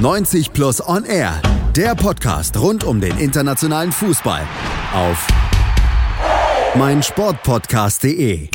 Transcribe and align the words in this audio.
90 0.00 0.54
Plus 0.54 0.80
On 0.88 1.04
Air, 1.04 1.42
der 1.76 1.94
Podcast 1.94 2.58
rund 2.58 2.84
um 2.84 3.02
den 3.02 3.18
internationalen 3.18 3.92
Fußball 3.92 4.40
auf 4.94 5.28
meinsportpodcast.de. 6.74 8.48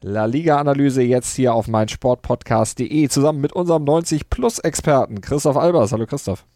La 0.00 0.24
Liga-Analyse 0.24 1.02
jetzt 1.02 1.36
hier 1.36 1.52
auf 1.52 1.68
meinsportpodcast.de 1.68 3.08
zusammen 3.10 3.42
mit 3.42 3.52
unserem 3.52 3.84
90 3.84 4.30
Plus 4.30 4.58
Experten 4.60 5.20
Christoph 5.20 5.58
Albers. 5.58 5.92
Hallo 5.92 6.06
Christoph. 6.06 6.46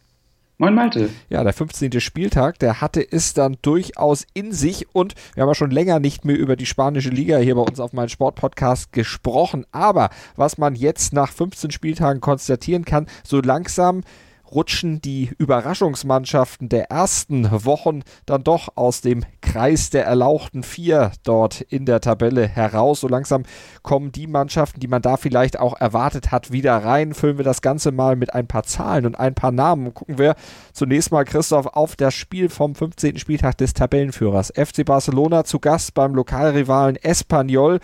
Moin 0.57 0.73
Malte. 0.73 1.11
Ja, 1.29 1.43
der 1.43 1.53
15. 1.53 2.01
Spieltag, 2.01 2.61
der 2.61 2.81
hatte 2.81 3.05
es 3.11 3.35
dann 3.35 3.57
durchaus 3.63 4.25
in 4.35 4.53
sich 4.53 4.87
und 4.95 5.17
wir 5.35 5.43
haben 5.43 5.51
ja 5.51 5.55
schon 5.57 5.73
länger 5.73 5.99
nicht 5.99 6.25
mehr 6.25 6.39
über 6.39 6.55
die 6.55 6.65
spanische 6.65 7.09
Liga 7.09 7.39
hier 7.39 7.57
bei 7.57 7.63
uns 7.63 7.81
auf 7.81 7.93
meinem 7.93 8.09
Sportpodcast 8.09 8.93
gesprochen. 8.93 9.67
Aber 9.73 10.11
was 10.37 10.57
man 10.57 10.77
jetzt 10.77 11.13
nach 11.13 11.33
15 11.33 11.73
Spieltagen 11.73 12.21
konstatieren 12.21 12.85
kann, 12.85 13.09
so 13.25 13.41
langsam 13.41 14.03
rutschen 14.51 15.01
die 15.01 15.31
Überraschungsmannschaften 15.39 16.69
der 16.69 16.91
ersten 16.91 17.65
Wochen 17.65 18.03
dann 18.27 18.45
doch 18.45 18.69
aus 18.77 19.01
dem 19.01 19.25
Kreis 19.41 19.91
der 19.91 20.05
erlauchten 20.05 20.63
Vier 20.63 21.13
dort 21.23 21.61
in 21.61 21.87
der 21.87 22.01
Tabelle 22.01 22.47
heraus. 22.47 23.01
So 23.01 23.09
langsam 23.09 23.45
kommen 23.83 24.13
die 24.13 24.27
Mannschaften, 24.27 24.81
die 24.81 24.89
man 24.89 25.03
da 25.03 25.17
vielleicht 25.17 25.59
auch 25.59 25.81
erwartet 25.81 26.33
hat, 26.33 26.53
wieder 26.53 26.77
rein. 26.77 27.15
Füllen 27.15 27.39
wir 27.39 27.45
das 27.45 27.63
Ganze 27.63 27.93
mal 27.93 28.17
mit 28.17 28.35
ein 28.35 28.47
paar 28.47 28.65
Zahlen 28.65 29.07
und 29.07 29.19
ein 29.19 29.35
paar 29.35 29.53
Namen. 29.53 29.95
Gucken 29.95 30.19
wir 30.19 30.35
zunächst 30.73 31.13
mal, 31.13 31.25
Christoph, 31.25 31.67
auf 31.67 31.97
das 31.97 32.15
Spiel 32.15 32.49
vom 32.49 32.75
15. 32.75 33.19
Spieltag 33.19 33.59
des 33.59 33.75
Tabellenführers. 33.75 34.53
FC 34.55 34.85
Barcelona 34.85 35.45
zu 35.45 35.59
Gast 35.59 35.95
beim 35.95 36.15
Lokalrivalen 36.15 36.97
Espanyol. 36.97 37.81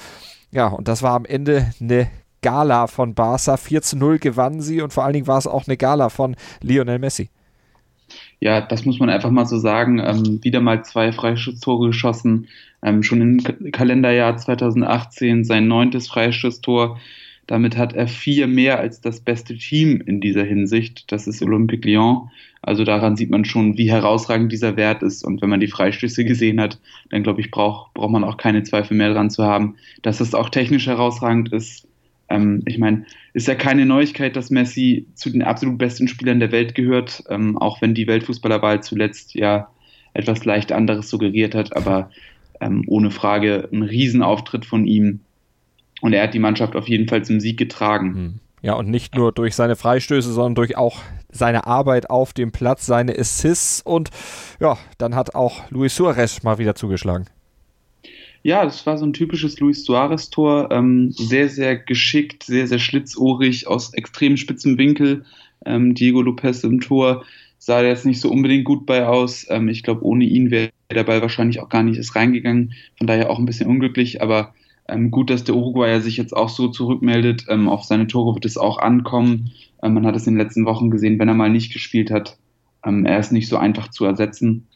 Ja, 0.53 0.67
und 0.67 0.89
das 0.89 1.03
war 1.03 1.15
am 1.15 1.25
Ende 1.25 1.73
eine 1.81 2.11
Gala 2.43 2.87
von 2.87 3.15
Barca. 3.15 3.57
4 3.57 3.83
zu 3.83 3.97
0 3.97 4.19
gewannen 4.19 4.61
sie 4.61 4.81
und 4.81 4.93
vor 4.93 5.05
allen 5.05 5.15
Dingen 5.15 5.27
war 5.27 5.39
es 5.39 5.47
auch 5.47 5.67
eine 5.67 5.77
Gala 5.77 6.09
von 6.09 6.37
Lionel 6.63 6.99
Messi. 6.99 7.31
Ja, 8.41 8.61
das 8.61 8.85
muss 8.85 8.99
man 8.99 9.11
einfach 9.11 9.31
mal 9.31 9.47
so 9.47 9.59
sagen. 9.59 9.99
Ähm, 9.99 10.43
wieder 10.43 10.61
mal 10.61 10.85
zwei 10.85 11.13
Freistoßtore 11.13 11.89
geschossen. 11.89 12.49
Ähm, 12.83 13.03
schon 13.03 13.21
im 13.21 13.73
Kalenderjahr 13.73 14.37
2018 14.37 15.45
sein 15.45 15.69
neuntes 15.69 16.09
Freistoßtor. 16.09 16.99
Damit 17.47 17.77
hat 17.77 17.95
er 17.95 18.07
vier 18.07 18.47
mehr 18.47 18.79
als 18.79 19.01
das 19.01 19.21
beste 19.21 19.57
Team 19.57 20.01
in 20.07 20.21
dieser 20.21 20.45
Hinsicht. 20.45 21.11
Das 21.11 21.27
ist 21.27 21.43
Olympique 21.43 21.87
Lyon. 21.87 22.31
Also 22.63 22.85
daran 22.85 23.17
sieht 23.17 23.31
man 23.31 23.45
schon, 23.45 23.77
wie 23.77 23.91
herausragend 23.91 24.53
dieser 24.53 24.77
Wert 24.77 25.03
ist. 25.03 25.25
Und 25.25 25.43
wenn 25.43 25.51
man 25.51 25.61
die 25.61 25.67
Freistöße 25.67 26.25
gesehen 26.25 26.61
hat, 26.61 26.79
dann 27.11 27.23
glaube 27.23 27.41
ich, 27.41 27.51
braucht, 27.51 27.95
braucht 27.95 28.13
man 28.13 28.25
auch 28.25 28.37
keine 28.37 28.63
Zweifel 28.63 28.97
mehr 28.97 29.13
dran 29.13 29.31
zu 29.31 29.45
haben, 29.45 29.77
dass 30.03 30.21
es 30.21 30.35
auch 30.35 30.51
technisch 30.51 30.87
herausragend 30.87 31.53
ist. 31.53 31.89
Ähm, 32.31 32.63
ich 32.65 32.79
meine, 32.79 33.05
ist 33.35 33.49
ja 33.49 33.55
keine 33.55 33.85
Neuigkeit, 33.85 34.37
dass 34.37 34.51
Messi 34.51 35.07
zu 35.15 35.31
den 35.31 35.43
absolut 35.43 35.79
besten 35.79 36.09
Spielern 36.09 36.41
der 36.41 36.53
Welt 36.53 36.75
gehört, 36.75 37.25
ähm, 37.29 37.59
auch 37.59 37.83
wenn 37.83 37.95
die 37.95 38.07
Weltfußballerwahl 38.07 38.83
zuletzt 38.83 39.35
ja 39.35 39.69
etwas 40.15 40.45
leicht 40.45 40.73
anderes 40.73 41.11
suggeriert 41.11 41.55
hat, 41.55 41.77
aber 41.77 42.11
ähm, 42.61 42.85
ohne 42.87 43.11
Frage 43.11 43.69
ein 43.73 43.83
Riesenauftritt 43.83 44.65
von 44.65 44.87
ihm. 44.87 45.21
Und 46.01 46.13
er 46.13 46.23
hat 46.23 46.35
die 46.35 46.39
Mannschaft 46.39 46.77
auf 46.77 46.89
jeden 46.89 47.09
Fall 47.09 47.25
zum 47.25 47.41
Sieg 47.41 47.59
getragen. 47.59 48.15
Hm. 48.15 48.41
Ja, 48.63 48.75
und 48.75 48.91
nicht 48.91 49.15
nur 49.15 49.33
durch 49.33 49.55
seine 49.55 49.75
Freistöße, 49.75 50.33
sondern 50.33 50.55
durch 50.55 50.77
auch 50.77 50.99
seine 51.31 51.67
Arbeit 51.67 52.11
auf 52.11 52.33
dem 52.33 52.53
Platz, 52.53 52.85
seine 52.85 53.19
Assists 53.19 53.81
und 53.81 54.11
ja, 54.61 54.77
dann 54.99 55.15
hat 55.15 55.35
auch 55.35 55.71
Luis 55.71 55.97
Suarez 55.97 56.43
mal 56.43 56.59
wieder 56.59 56.75
zugeschlagen. 56.75 57.27
Ja, 58.43 58.65
das 58.65 58.87
war 58.87 58.97
so 58.97 59.05
ein 59.05 59.13
typisches 59.13 59.61
Luis 59.61 59.85
Suarez-Tor. 59.85 60.71
Ähm, 60.71 61.13
sehr, 61.13 61.49
sehr 61.49 61.77
geschickt, 61.77 62.45
sehr, 62.45 62.67
sehr 62.67 62.79
schlitzohrig, 62.79 63.67
aus 63.67 63.93
extrem 63.93 64.37
spitzem 64.37 64.79
Winkel. 64.79 65.25
Ähm, 65.67 65.95
Diego 65.95 66.23
Lopez 66.23 66.65
im 66.65 66.81
Tor 66.81 67.25
sah 67.59 67.83
jetzt 67.83 68.07
nicht 68.07 68.21
so 68.21 68.31
unbedingt 68.31 68.65
gut 68.65 68.87
bei 68.87 69.07
aus. 69.07 69.47
Ähm, 69.51 69.69
ich 69.69 69.83
glaube, 69.83 70.05
ohne 70.05 70.25
ihn 70.25 70.51
wäre 70.51 70.71
der 70.91 71.05
Ball 71.05 71.21
wahrscheinlich 71.21 71.61
auch 71.61 71.69
gar 71.69 71.83
nicht 71.83 71.99
erst 71.99 72.17
reingegangen. 72.17 72.73
Von 72.97 73.07
daher 73.07 73.29
auch 73.29 73.39
ein 73.39 73.45
bisschen 73.45 73.69
unglücklich, 73.69 74.23
aber 74.23 74.55
ähm, 74.89 75.11
gut, 75.11 75.29
dass 75.29 75.45
der 75.45 75.55
Uruguayer 75.55 76.01
sich 76.01 76.17
jetzt 76.17 76.35
auch 76.35 76.49
so 76.49 76.69
zurückmeldet. 76.69 77.45
Ähm, 77.49 77.69
auf 77.69 77.85
seine 77.85 78.07
Tore 78.07 78.35
wird 78.35 78.47
es 78.47 78.57
auch 78.57 78.79
ankommen. 78.79 79.53
Ähm, 79.83 79.93
man 79.93 80.07
hat 80.07 80.17
es 80.17 80.27
in 80.27 80.35
den 80.35 80.43
letzten 80.43 80.65
Wochen 80.65 80.91
gesehen, 80.91 81.19
wenn 81.19 81.29
er 81.29 81.35
mal 81.35 81.51
nicht 81.51 81.75
gespielt 81.75 82.11
hat. 82.11 82.39
er 82.83 83.19
ist 83.19 83.33
nicht 83.33 83.49
so 83.49 83.59
einfach 83.59 83.89
zu 83.89 84.07
ersetzen. 84.07 84.67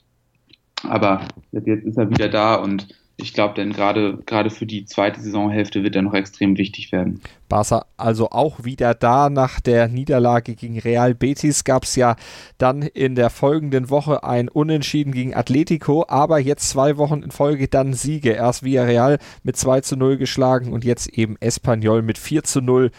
Aber 0.83 1.27
jetzt 1.53 1.67
ist 1.67 1.97
er 1.97 2.11
wieder 2.11 2.29
da 2.29 2.57
und 2.57 2.87
ich 3.17 3.33
glaube, 3.33 3.55
denn 3.55 3.73
gerade 3.73 4.19
gerade 4.27 4.51
für 4.51 4.67
die 4.67 4.87
zweite 4.87 5.21
Saisonhälfte 5.21 5.85
wird 5.85 5.95
er 5.95 6.03
noch 6.03 6.15
extrem 6.15 6.59
wichtig 6.59 6.91
werden. 6.91 7.21
Barca 7.49 7.87
also 7.97 8.31
auch 8.31 8.65
wieder 8.65 8.95
da. 8.95 9.31
Nach 9.31 9.61
der 9.61 9.87
Niederlage 9.89 10.55
gegen 10.57 10.79
Real 10.79 11.15
Betis 11.15 11.63
gab 11.63 11.85
es 11.85 11.95
ja 11.95 12.17
dann 12.59 12.83
in 12.83 13.15
der 13.15 13.31
folgenden 13.31 13.89
Woche 13.89 14.25
ein 14.25 14.49
Unentschieden 14.49 15.13
gegen 15.13 15.35
Atletico, 15.35 16.05
aber 16.09 16.41
jetzt 16.41 16.69
zwei 16.69 16.97
Wochen 16.97 17.23
in 17.23 17.31
Folge 17.31 17.69
dann 17.69 17.93
Siege. 17.93 18.31
Erst 18.31 18.65
Villarreal 18.65 19.19
mit 19.45 19.57
2 19.57 19.83
zu 19.83 19.97
0 19.97 20.17
geschlagen 20.17 20.73
und 20.73 20.85
jetzt 20.85 21.09
eben 21.09 21.37
Espanyol 21.39 22.03
mit 22.03 22.19
4 22.19 22.43
zu 22.43 22.61
0 22.61 22.91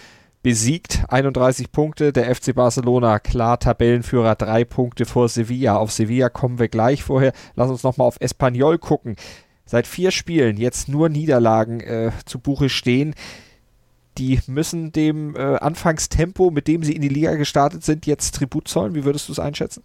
besiegt. 0.43 1.03
31 1.09 1.71
Punkte. 1.71 2.13
Der 2.13 2.33
FC 2.33 2.55
Barcelona 2.55 3.19
klar 3.19 3.59
Tabellenführer, 3.59 4.35
drei 4.35 4.63
Punkte 4.63 5.05
vor 5.05 5.27
Sevilla. 5.27 5.75
Auf 5.75 5.91
Sevilla 5.91 6.29
kommen 6.29 6.59
wir 6.59 6.69
gleich 6.69 7.03
vorher. 7.03 7.33
Lass 7.55 7.69
uns 7.69 7.83
nochmal 7.83 8.07
auf 8.07 8.17
Espanyol 8.21 8.77
gucken 8.77 9.17
seit 9.65 9.87
vier 9.87 10.11
Spielen 10.11 10.57
jetzt 10.57 10.87
nur 10.89 11.09
Niederlagen 11.09 11.79
äh, 11.81 12.11
zu 12.25 12.39
Buche 12.39 12.69
stehen. 12.69 13.15
Die 14.17 14.39
müssen 14.47 14.91
dem 14.91 15.35
äh, 15.35 15.39
Anfangstempo, 15.39 16.51
mit 16.51 16.67
dem 16.67 16.83
sie 16.83 16.93
in 16.93 17.01
die 17.01 17.09
Liga 17.09 17.35
gestartet 17.35 17.83
sind, 17.83 18.05
jetzt 18.05 18.35
Tribut 18.35 18.67
zollen. 18.67 18.95
Wie 18.95 19.03
würdest 19.03 19.27
du 19.27 19.33
es 19.33 19.39
einschätzen? 19.39 19.83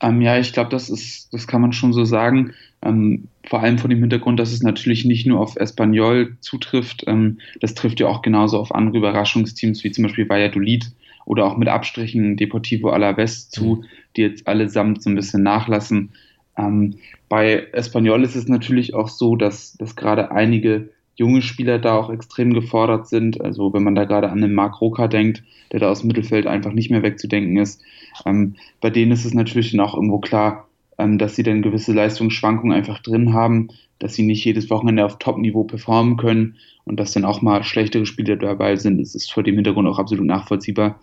Ähm, 0.00 0.20
ja, 0.20 0.38
ich 0.38 0.52
glaube, 0.52 0.70
das 0.70 0.90
ist, 0.90 1.32
das 1.32 1.46
kann 1.46 1.60
man 1.60 1.72
schon 1.72 1.92
so 1.92 2.04
sagen. 2.04 2.54
Ähm, 2.82 3.28
vor 3.46 3.62
allem 3.62 3.78
vor 3.78 3.88
dem 3.88 4.00
Hintergrund, 4.00 4.40
dass 4.40 4.52
es 4.52 4.62
natürlich 4.62 5.04
nicht 5.04 5.26
nur 5.26 5.40
auf 5.40 5.56
Espanyol 5.56 6.36
zutrifft. 6.40 7.04
Ähm, 7.06 7.38
das 7.60 7.74
trifft 7.74 8.00
ja 8.00 8.08
auch 8.08 8.22
genauso 8.22 8.58
auf 8.58 8.74
andere 8.74 8.98
Überraschungsteams 8.98 9.84
wie 9.84 9.90
zum 9.90 10.04
Beispiel 10.04 10.28
Valladolid 10.28 10.90
oder 11.24 11.46
auch 11.46 11.56
mit 11.56 11.68
Abstrichen 11.68 12.36
Deportivo 12.36 12.90
Alaves 12.90 13.48
zu, 13.48 13.76
mhm. 13.76 13.84
die 14.16 14.22
jetzt 14.22 14.46
allesamt 14.46 15.02
so 15.02 15.10
ein 15.10 15.14
bisschen 15.14 15.42
nachlassen. 15.42 16.12
Ähm, 16.56 16.96
bei 17.28 17.66
Espanyol 17.72 18.22
ist 18.24 18.36
es 18.36 18.48
natürlich 18.48 18.94
auch 18.94 19.08
so, 19.08 19.36
dass, 19.36 19.74
dass 19.74 19.96
gerade 19.96 20.30
einige 20.30 20.90
junge 21.16 21.42
Spieler 21.42 21.78
da 21.78 21.96
auch 21.96 22.10
extrem 22.10 22.52
gefordert 22.52 23.08
sind. 23.08 23.40
Also 23.40 23.72
wenn 23.72 23.84
man 23.84 23.94
da 23.94 24.04
gerade 24.04 24.30
an 24.30 24.40
den 24.40 24.54
Marc 24.54 24.80
Roca 24.80 25.08
denkt, 25.08 25.42
der 25.72 25.80
da 25.80 25.90
aus 25.90 26.00
dem 26.00 26.08
Mittelfeld 26.08 26.46
einfach 26.46 26.72
nicht 26.72 26.90
mehr 26.90 27.02
wegzudenken 27.02 27.56
ist. 27.56 27.82
Ähm, 28.26 28.54
bei 28.80 28.90
denen 28.90 29.12
ist 29.12 29.24
es 29.24 29.34
natürlich 29.34 29.72
dann 29.72 29.80
auch 29.80 29.94
irgendwo 29.94 30.18
klar, 30.18 30.68
ähm, 30.98 31.18
dass 31.18 31.36
sie 31.36 31.42
dann 31.42 31.62
gewisse 31.62 31.92
Leistungsschwankungen 31.92 32.76
einfach 32.76 33.00
drin 33.00 33.32
haben, 33.32 33.68
dass 33.98 34.14
sie 34.14 34.22
nicht 34.24 34.44
jedes 34.44 34.70
Wochenende 34.70 35.04
auf 35.04 35.18
Top-Niveau 35.18 35.64
performen 35.64 36.16
können 36.16 36.56
und 36.84 36.98
dass 36.98 37.12
dann 37.12 37.24
auch 37.24 37.42
mal 37.42 37.62
schlechtere 37.62 38.06
Spieler 38.06 38.36
dabei 38.36 38.76
sind. 38.76 39.00
Das 39.00 39.14
ist 39.14 39.32
vor 39.32 39.42
dem 39.42 39.54
Hintergrund 39.54 39.88
auch 39.88 39.98
absolut 39.98 40.26
nachvollziehbar. 40.26 41.00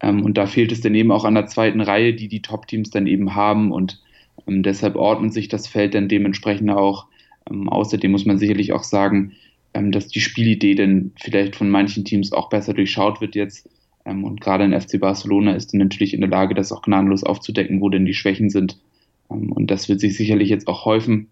Ähm, 0.00 0.22
und 0.24 0.36
da 0.36 0.46
fehlt 0.46 0.72
es 0.72 0.80
dann 0.80 0.94
eben 0.94 1.10
auch 1.10 1.24
an 1.24 1.34
der 1.34 1.46
zweiten 1.46 1.80
Reihe, 1.80 2.14
die 2.14 2.28
die 2.28 2.42
Top-Teams 2.42 2.90
dann 2.90 3.06
eben 3.06 3.34
haben 3.34 3.72
und 3.72 4.00
ähm, 4.46 4.62
deshalb 4.62 4.96
ordnet 4.96 5.32
sich 5.32 5.48
das 5.48 5.66
Feld 5.66 5.94
dann 5.94 6.08
dementsprechend 6.08 6.70
auch. 6.70 7.06
Ähm, 7.50 7.68
außerdem 7.68 8.10
muss 8.10 8.26
man 8.26 8.38
sicherlich 8.38 8.72
auch 8.72 8.82
sagen, 8.82 9.32
ähm, 9.74 9.92
dass 9.92 10.08
die 10.08 10.20
Spielidee 10.20 10.74
dann 10.74 11.12
vielleicht 11.16 11.56
von 11.56 11.70
manchen 11.70 12.04
Teams 12.04 12.32
auch 12.32 12.48
besser 12.48 12.74
durchschaut 12.74 13.20
wird 13.20 13.34
jetzt. 13.34 13.68
Ähm, 14.04 14.24
und 14.24 14.40
gerade 14.40 14.64
in 14.64 14.78
FC 14.78 15.00
Barcelona 15.00 15.54
ist 15.54 15.72
dann 15.72 15.80
natürlich 15.80 16.14
in 16.14 16.20
der 16.20 16.30
Lage, 16.30 16.54
das 16.54 16.72
auch 16.72 16.82
gnadenlos 16.82 17.24
aufzudecken, 17.24 17.80
wo 17.80 17.88
denn 17.88 18.06
die 18.06 18.14
Schwächen 18.14 18.50
sind. 18.50 18.78
Ähm, 19.30 19.52
und 19.52 19.70
das 19.70 19.88
wird 19.88 20.00
sich 20.00 20.16
sicherlich 20.16 20.48
jetzt 20.48 20.68
auch 20.68 20.84
häufen. 20.84 21.28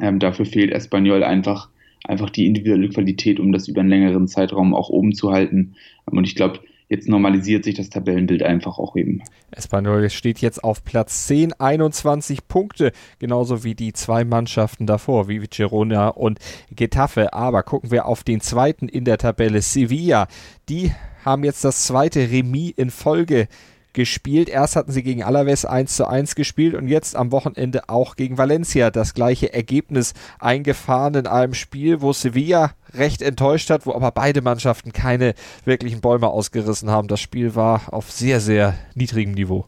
Dafür 0.00 0.46
fehlt 0.46 0.70
Espanyol 0.70 1.24
einfach, 1.24 1.70
einfach 2.04 2.30
die 2.30 2.46
individuelle 2.46 2.88
Qualität, 2.88 3.40
um 3.40 3.50
das 3.50 3.66
über 3.66 3.80
einen 3.80 3.90
längeren 3.90 4.28
Zeitraum 4.28 4.72
auch 4.72 4.90
oben 4.90 5.12
zu 5.12 5.32
halten. 5.32 5.74
und 6.06 6.22
ich 6.22 6.36
glaube, 6.36 6.60
jetzt 6.88 7.08
normalisiert 7.08 7.64
sich 7.64 7.74
das 7.74 7.90
Tabellenbild 7.90 8.42
einfach 8.42 8.78
auch 8.78 8.96
eben. 8.96 9.22
Espanyol 9.50 10.08
steht 10.10 10.38
jetzt 10.38 10.62
auf 10.64 10.84
Platz 10.84 11.26
10, 11.26 11.54
21 11.54 12.48
Punkte, 12.48 12.92
genauso 13.18 13.64
wie 13.64 13.74
die 13.74 13.92
zwei 13.92 14.24
Mannschaften 14.24 14.86
davor, 14.86 15.28
wie 15.28 15.38
Girona 15.38 16.08
und 16.08 16.38
Getafe. 16.74 17.32
Aber 17.32 17.62
gucken 17.62 17.90
wir 17.90 18.06
auf 18.06 18.24
den 18.24 18.40
zweiten 18.40 18.88
in 18.88 19.04
der 19.04 19.18
Tabelle, 19.18 19.62
Sevilla. 19.62 20.28
Die 20.68 20.92
haben 21.24 21.44
jetzt 21.44 21.64
das 21.64 21.84
zweite 21.84 22.30
Remis 22.30 22.72
in 22.76 22.90
Folge 22.90 23.48
gespielt. 23.92 24.48
Erst 24.48 24.76
hatten 24.76 24.92
sie 24.92 25.02
gegen 25.02 25.22
Alaves 25.22 25.64
1 25.64 25.96
zu 25.96 26.06
1 26.08 26.34
gespielt 26.34 26.74
und 26.74 26.88
jetzt 26.88 27.16
am 27.16 27.32
Wochenende 27.32 27.88
auch 27.88 28.16
gegen 28.16 28.38
Valencia 28.38 28.90
das 28.90 29.14
gleiche 29.14 29.52
Ergebnis 29.52 30.14
eingefahren 30.38 31.14
in 31.14 31.26
einem 31.26 31.54
Spiel, 31.54 32.00
wo 32.00 32.12
Sevilla 32.12 32.72
recht 32.94 33.22
enttäuscht 33.22 33.70
hat, 33.70 33.86
wo 33.86 33.92
aber 33.92 34.10
beide 34.10 34.42
Mannschaften 34.42 34.92
keine 34.92 35.34
wirklichen 35.64 36.00
Bäume 36.00 36.28
ausgerissen 36.28 36.90
haben. 36.90 37.08
Das 37.08 37.20
Spiel 37.20 37.54
war 37.54 37.92
auf 37.92 38.10
sehr, 38.10 38.40
sehr 38.40 38.74
niedrigem 38.94 39.32
Niveau. 39.32 39.66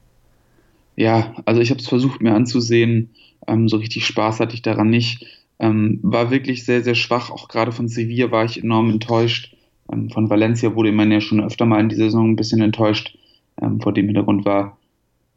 Ja, 0.96 1.34
also 1.46 1.60
ich 1.60 1.70
habe 1.70 1.80
es 1.80 1.88
versucht 1.88 2.20
mir 2.20 2.34
anzusehen. 2.34 3.10
Ähm, 3.46 3.68
so 3.68 3.78
richtig 3.78 4.06
Spaß 4.06 4.40
hatte 4.40 4.54
ich 4.54 4.62
daran 4.62 4.90
nicht. 4.90 5.26
Ähm, 5.58 5.98
war 6.02 6.30
wirklich 6.30 6.64
sehr, 6.64 6.82
sehr 6.82 6.94
schwach. 6.94 7.30
Auch 7.30 7.48
gerade 7.48 7.72
von 7.72 7.88
Sevilla 7.88 8.30
war 8.30 8.44
ich 8.44 8.62
enorm 8.62 8.90
enttäuscht. 8.90 9.54
Ähm, 9.92 10.10
von 10.10 10.30
Valencia 10.30 10.74
wurde 10.74 10.92
man 10.92 11.10
ja 11.10 11.20
schon 11.20 11.42
öfter 11.42 11.66
mal 11.66 11.80
in 11.80 11.88
dieser 11.88 12.04
Saison 12.04 12.30
ein 12.30 12.36
bisschen 12.36 12.60
enttäuscht. 12.60 13.16
Ähm, 13.60 13.80
vor 13.80 13.92
dem 13.92 14.06
Hintergrund 14.06 14.44
war, 14.44 14.78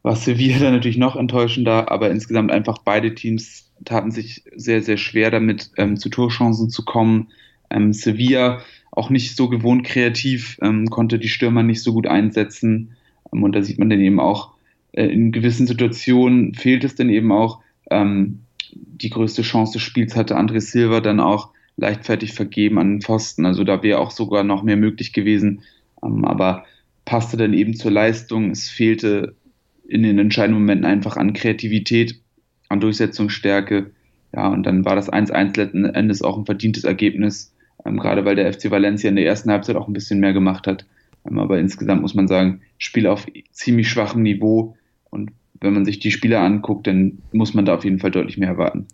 war 0.02 0.16
Sevilla 0.16 0.60
dann 0.60 0.74
natürlich 0.74 0.98
noch 0.98 1.16
enttäuschender, 1.16 1.92
aber 1.92 2.12
insgesamt 2.12 2.52
einfach 2.52 2.80
beide 2.80 3.16
Teams 3.16 3.72
taten 3.86 4.12
sich 4.12 4.44
sehr, 4.56 4.82
sehr 4.82 4.98
schwer 4.98 5.32
damit, 5.32 5.72
ähm, 5.78 5.98
zu 5.98 6.10
Torchancen 6.10 6.70
zu 6.70 6.86
kommen. 6.86 7.30
Ähm, 7.70 7.94
Sevilla 7.94 8.62
auch 8.92 9.10
nicht 9.10 9.36
so 9.36 9.50
gewohnt 9.50 9.86
kreativ, 9.86 10.58
ähm, 10.62 10.90
konnte 10.90 11.20
die 11.20 11.30
Stürmer 11.30 11.64
nicht 11.64 11.82
so 11.82 11.94
gut 11.94 12.08
einsetzen. 12.08 12.96
Ähm, 13.34 13.44
und 13.44 13.54
da 13.56 13.62
sieht 13.62 13.80
man 13.80 13.90
dann 13.90 14.02
eben 14.02 14.20
auch, 14.20 14.54
äh, 14.92 15.06
in 15.06 15.32
gewissen 15.32 15.68
Situationen 15.68 16.54
fehlt 16.54 16.84
es 16.84 16.96
dann 16.96 17.10
eben 17.10 17.32
auch. 17.32 17.60
Ähm, 17.90 18.40
die 18.72 19.10
größte 19.10 19.42
Chance 19.42 19.74
des 19.74 19.82
Spiels 19.82 20.16
hatte 20.16 20.38
André 20.38 20.62
Silva 20.62 21.00
dann 21.02 21.20
auch 21.20 21.50
leichtfertig 21.78 22.34
vergeben 22.34 22.78
an 22.78 22.90
den 22.92 23.02
Pfosten. 23.02 23.46
Also 23.46 23.64
da 23.64 23.84
wäre 23.84 24.00
auch 24.00 24.12
sogar 24.12 24.44
noch 24.44 24.64
mehr 24.64 24.78
möglich 24.78 25.14
gewesen. 25.14 25.62
Ähm, 26.04 26.26
aber 26.26 26.66
passte 27.06 27.38
dann 27.38 27.54
eben 27.54 27.76
zur 27.76 27.92
Leistung. 27.92 28.52
Es 28.52 28.70
fehlte 28.70 29.36
in 29.88 30.04
den 30.04 30.20
entscheidenden 30.20 30.62
Momenten 30.62 30.86
einfach 30.86 31.18
an 31.18 31.34
Kreativität, 31.34 32.22
an 32.70 32.80
Durchsetzungsstärke. 32.80 33.92
Ja, 34.34 34.48
und 34.48 34.64
dann 34.64 34.86
war 34.86 34.96
das 34.96 35.12
1-1 35.12 35.58
letzten 35.58 35.86
Endes 35.86 36.22
auch 36.22 36.38
ein 36.38 36.46
verdientes 36.46 36.84
Ergebnis, 36.84 37.54
ähm, 37.86 37.98
gerade 37.98 38.26
weil 38.26 38.36
der 38.36 38.52
FC 38.52 38.72
Valencia 38.72 39.10
in 39.10 39.16
der 39.16 39.26
ersten 39.26 39.52
Halbzeit 39.52 39.76
auch 39.76 39.88
ein 39.88 39.94
bisschen 39.94 40.20
mehr 40.20 40.34
gemacht 40.34 40.66
hat. 40.66 40.86
Ähm, 41.30 41.40
aber 41.40 41.60
insgesamt 41.60 42.02
muss 42.02 42.16
man 42.16 42.28
sagen, 42.28 42.62
Spiel 42.78 43.08
auf 43.08 43.28
ziemlich 43.52 43.90
schwachem 43.90 44.24
Niveau. 44.24 44.76
Und 45.10 45.32
wenn 45.60 45.74
man 45.74 45.86
sich 45.86 46.00
die 46.00 46.12
Spieler 46.12 46.42
anguckt, 46.42 46.88
dann 46.88 47.20
muss 47.32 47.54
man 47.54 47.66
da 47.66 47.76
auf 47.76 47.84
jeden 47.84 48.00
Fall 48.00 48.12
deutlich 48.12 48.38
mehr 48.38 48.50
erwarten. 48.50 48.88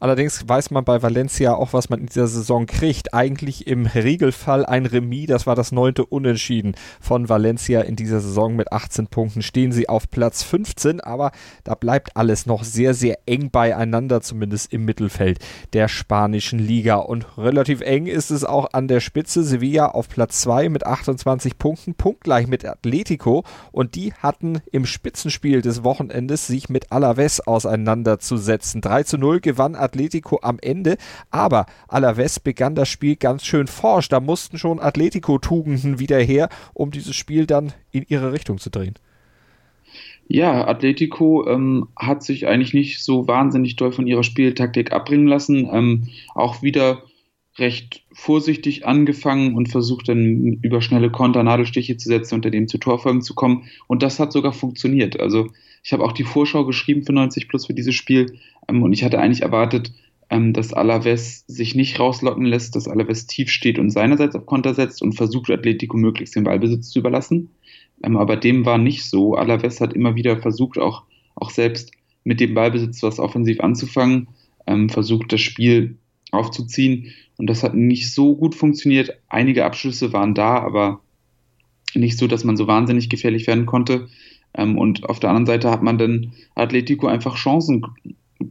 Allerdings 0.00 0.48
weiß 0.48 0.70
man 0.70 0.84
bei 0.84 1.02
Valencia 1.02 1.54
auch, 1.54 1.72
was 1.72 1.90
man 1.90 2.00
in 2.00 2.06
dieser 2.06 2.28
Saison 2.28 2.66
kriegt. 2.66 3.14
Eigentlich 3.14 3.66
im 3.66 3.86
Regelfall 3.86 4.64
ein 4.64 4.86
Remis. 4.86 5.26
Das 5.26 5.46
war 5.46 5.56
das 5.56 5.72
neunte 5.72 6.06
Unentschieden 6.06 6.76
von 7.00 7.28
Valencia 7.28 7.80
in 7.80 7.96
dieser 7.96 8.20
Saison. 8.20 8.54
Mit 8.54 8.72
18 8.72 9.08
Punkten 9.08 9.42
stehen 9.42 9.72
sie 9.72 9.88
auf 9.88 10.08
Platz 10.08 10.44
15. 10.44 11.00
Aber 11.00 11.32
da 11.64 11.74
bleibt 11.74 12.16
alles 12.16 12.46
noch 12.46 12.62
sehr, 12.62 12.94
sehr 12.94 13.18
eng 13.26 13.50
beieinander, 13.50 14.20
zumindest 14.20 14.72
im 14.72 14.84
Mittelfeld 14.84 15.40
der 15.72 15.88
spanischen 15.88 16.60
Liga. 16.60 16.96
Und 16.96 17.36
relativ 17.36 17.80
eng 17.80 18.06
ist 18.06 18.30
es 18.30 18.44
auch 18.44 18.72
an 18.72 18.86
der 18.86 19.00
Spitze. 19.00 19.42
Sevilla 19.42 19.86
auf 19.86 20.08
Platz 20.08 20.42
2 20.42 20.68
mit 20.68 20.86
28 20.86 21.58
Punkten, 21.58 21.94
punktgleich 21.94 22.46
mit 22.46 22.64
Atletico. 22.64 23.42
Und 23.72 23.96
die 23.96 24.12
hatten 24.14 24.60
im 24.70 24.86
Spitzenspiel 24.86 25.60
des 25.60 25.82
Wochenendes 25.82 26.46
sich 26.46 26.68
mit 26.68 26.92
Alaves 26.92 27.40
auseinanderzusetzen. 27.40 28.80
3 28.80 29.02
zu 29.02 29.18
0 29.18 29.40
gewann 29.40 29.74
Atletico 29.74 29.87
Atletico 29.88 30.38
am 30.42 30.58
Ende. 30.60 30.96
Aber 31.30 31.66
Alaves 31.88 32.40
begann 32.40 32.74
das 32.74 32.88
Spiel 32.88 33.16
ganz 33.16 33.44
schön 33.44 33.66
forsch. 33.66 34.08
Da 34.08 34.20
mussten 34.20 34.58
schon 34.58 34.80
Atletico-Tugenden 34.80 35.98
wieder 35.98 36.18
her, 36.18 36.48
um 36.74 36.90
dieses 36.90 37.16
Spiel 37.16 37.46
dann 37.46 37.72
in 37.90 38.04
ihre 38.08 38.32
Richtung 38.32 38.58
zu 38.58 38.70
drehen. 38.70 38.94
Ja, 40.28 40.68
Atletico 40.68 41.48
ähm, 41.48 41.88
hat 41.96 42.22
sich 42.22 42.46
eigentlich 42.46 42.74
nicht 42.74 43.02
so 43.02 43.26
wahnsinnig 43.26 43.76
doll 43.76 43.92
von 43.92 44.06
ihrer 44.06 44.22
Spieltaktik 44.22 44.92
abbringen 44.92 45.26
lassen. 45.26 45.68
Ähm, 45.72 46.08
auch 46.34 46.62
wieder 46.62 47.02
recht 47.58 48.04
vorsichtig 48.12 48.86
angefangen 48.86 49.54
und 49.54 49.68
versucht 49.68 50.08
dann 50.08 50.58
über 50.62 50.80
schnelle 50.80 51.10
Konter 51.10 51.42
Nadelstiche 51.42 51.96
zu 51.96 52.08
setzen, 52.08 52.36
unter 52.36 52.50
dem 52.50 52.68
zu 52.68 52.78
Torfolgen 52.78 53.22
zu 53.22 53.34
kommen. 53.34 53.64
Und 53.86 54.02
das 54.02 54.18
hat 54.18 54.32
sogar 54.32 54.52
funktioniert. 54.52 55.18
Also 55.18 55.48
ich 55.82 55.92
habe 55.92 56.04
auch 56.04 56.12
die 56.12 56.24
Vorschau 56.24 56.64
geschrieben 56.64 57.04
für 57.04 57.12
90 57.12 57.48
Plus 57.48 57.66
für 57.66 57.74
dieses 57.74 57.94
Spiel 57.94 58.38
ähm, 58.68 58.82
und 58.82 58.92
ich 58.92 59.04
hatte 59.04 59.18
eigentlich 59.18 59.42
erwartet, 59.42 59.92
ähm, 60.30 60.52
dass 60.52 60.72
Alaves 60.72 61.44
sich 61.46 61.74
nicht 61.74 61.98
rauslocken 61.98 62.44
lässt, 62.44 62.76
dass 62.76 62.88
Alaves 62.88 63.26
tief 63.26 63.50
steht 63.50 63.78
und 63.78 63.90
seinerseits 63.90 64.36
auf 64.36 64.46
Konter 64.46 64.74
setzt 64.74 65.02
und 65.02 65.14
versucht, 65.14 65.50
Atletico 65.50 65.96
möglichst 65.96 66.36
den 66.36 66.44
Ballbesitz 66.44 66.90
zu 66.90 66.98
überlassen. 66.98 67.50
Ähm, 68.04 68.16
aber 68.16 68.36
dem 68.36 68.64
war 68.64 68.78
nicht 68.78 69.04
so. 69.04 69.34
Alaves 69.34 69.80
hat 69.80 69.94
immer 69.94 70.14
wieder 70.14 70.38
versucht, 70.38 70.78
auch, 70.78 71.04
auch 71.34 71.50
selbst 71.50 71.92
mit 72.24 72.40
dem 72.40 72.54
Ballbesitz 72.54 73.02
was 73.02 73.18
offensiv 73.18 73.60
anzufangen, 73.60 74.28
versucht, 74.88 75.32
das 75.32 75.40
Spiel 75.40 75.96
aufzuziehen. 76.30 77.12
Und 77.36 77.48
das 77.48 77.62
hat 77.62 77.74
nicht 77.74 78.12
so 78.12 78.36
gut 78.36 78.54
funktioniert. 78.54 79.18
Einige 79.28 79.64
Abschlüsse 79.64 80.12
waren 80.12 80.34
da, 80.34 80.58
aber 80.58 81.00
nicht 81.94 82.18
so, 82.18 82.26
dass 82.26 82.44
man 82.44 82.56
so 82.56 82.66
wahnsinnig 82.66 83.08
gefährlich 83.08 83.46
werden 83.46 83.66
konnte. 83.66 84.08
Ähm, 84.54 84.78
und 84.78 85.08
auf 85.08 85.20
der 85.20 85.30
anderen 85.30 85.46
Seite 85.46 85.70
hat 85.70 85.82
man 85.82 85.98
dann 85.98 86.32
Atletico 86.54 87.06
einfach 87.06 87.36
Chancen 87.36 87.82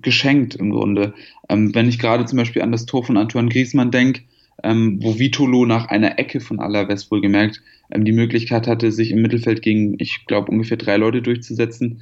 geschenkt 0.02 0.56
im 0.56 0.72
Grunde. 0.72 1.14
Ähm, 1.50 1.74
wenn 1.74 1.90
ich 1.90 2.00
gerade 2.00 2.26
zum 2.26 2.38
Beispiel 2.38 2.62
an 2.62 2.72
das 2.72 2.86
Tor 2.86 3.04
von 3.04 3.18
Antoine 3.18 3.50
Griezmann 3.50 3.92
denke, 3.92 4.22
ähm, 4.64 5.00
wo 5.02 5.20
Vitolo 5.20 5.66
nach 5.66 5.88
einer 5.88 6.18
Ecke 6.18 6.40
von 6.40 6.60
Alaves 6.60 7.12
wohlgemerkt 7.12 7.62
die 7.90 8.12
Möglichkeit 8.12 8.68
hatte, 8.68 8.92
sich 8.92 9.12
im 9.12 9.22
Mittelfeld 9.22 9.62
gegen, 9.62 9.96
ich 9.98 10.26
glaube, 10.26 10.52
ungefähr 10.52 10.76
drei 10.76 10.98
Leute 10.98 11.22
durchzusetzen, 11.22 12.02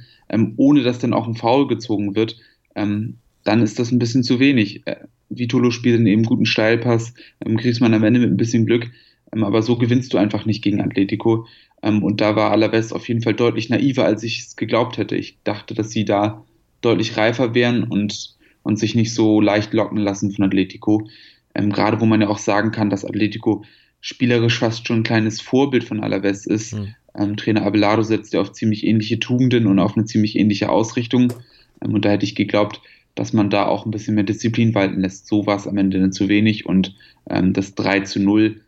ohne 0.56 0.82
dass 0.82 0.98
dann 0.98 1.12
auch 1.12 1.28
ein 1.28 1.36
Foul 1.36 1.68
gezogen 1.68 2.16
wird, 2.16 2.40
dann 2.74 3.18
ist 3.44 3.78
das 3.78 3.92
ein 3.92 4.00
bisschen 4.00 4.24
zu 4.24 4.40
wenig. 4.40 4.82
Vitolo 5.28 5.70
spielt 5.70 5.96
einen 5.96 6.06
eben 6.06 6.24
guten 6.24 6.46
Steilpass, 6.46 7.14
ähm, 7.44 7.56
Griezmann 7.56 7.94
am 7.94 8.04
Ende 8.04 8.20
mit 8.20 8.30
ein 8.30 8.36
bisschen 8.36 8.66
Glück, 8.66 8.90
ähm, 9.32 9.44
aber 9.44 9.62
so 9.62 9.76
gewinnst 9.76 10.12
du 10.12 10.18
einfach 10.18 10.46
nicht 10.46 10.62
gegen 10.62 10.80
Atletico. 10.80 11.46
Ähm, 11.82 12.02
und 12.02 12.20
da 12.20 12.36
war 12.36 12.50
Alaves 12.50 12.92
auf 12.92 13.08
jeden 13.08 13.22
Fall 13.22 13.34
deutlich 13.34 13.68
naiver, 13.68 14.04
als 14.04 14.22
ich 14.22 14.40
es 14.40 14.56
geglaubt 14.56 14.98
hätte. 14.98 15.16
Ich 15.16 15.38
dachte, 15.44 15.74
dass 15.74 15.90
sie 15.90 16.04
da 16.04 16.44
deutlich 16.80 17.16
reifer 17.16 17.54
wären 17.54 17.84
und, 17.84 18.36
und 18.62 18.78
sich 18.78 18.94
nicht 18.94 19.14
so 19.14 19.40
leicht 19.40 19.72
locken 19.72 19.98
lassen 19.98 20.30
von 20.30 20.44
Atletico. 20.44 21.08
Ähm, 21.54 21.72
gerade 21.72 22.00
wo 22.00 22.06
man 22.06 22.20
ja 22.20 22.28
auch 22.28 22.38
sagen 22.38 22.70
kann, 22.70 22.90
dass 22.90 23.04
Atletico 23.04 23.64
spielerisch 24.00 24.58
fast 24.58 24.86
schon 24.86 25.00
ein 25.00 25.04
kleines 25.04 25.40
Vorbild 25.40 25.84
von 25.84 26.00
Alaves 26.00 26.46
ist. 26.46 26.74
Mhm. 26.74 26.94
Ähm, 27.16 27.36
Trainer 27.36 27.64
Abelardo 27.64 28.02
setzt 28.02 28.32
ja 28.34 28.40
auf 28.40 28.52
ziemlich 28.52 28.86
ähnliche 28.86 29.18
Tugenden 29.18 29.66
und 29.66 29.78
auf 29.78 29.96
eine 29.96 30.04
ziemlich 30.04 30.36
ähnliche 30.36 30.68
Ausrichtung. 30.68 31.32
Ähm, 31.82 31.94
und 31.94 32.04
da 32.04 32.10
hätte 32.10 32.24
ich 32.24 32.34
geglaubt, 32.34 32.80
dass 33.16 33.32
man 33.32 33.50
da 33.50 33.66
auch 33.66 33.84
ein 33.84 33.90
bisschen 33.90 34.14
mehr 34.14 34.24
Disziplin 34.24 34.74
walten 34.74 35.00
lässt. 35.00 35.26
So 35.26 35.46
war 35.46 35.56
es 35.56 35.66
am 35.66 35.78
Ende 35.78 36.10
zu 36.10 36.28
wenig 36.28 36.66
und 36.66 36.94
ähm, 37.28 37.52
das 37.52 37.74
3 37.74 38.00
zu 38.00 38.20
0 38.20 38.60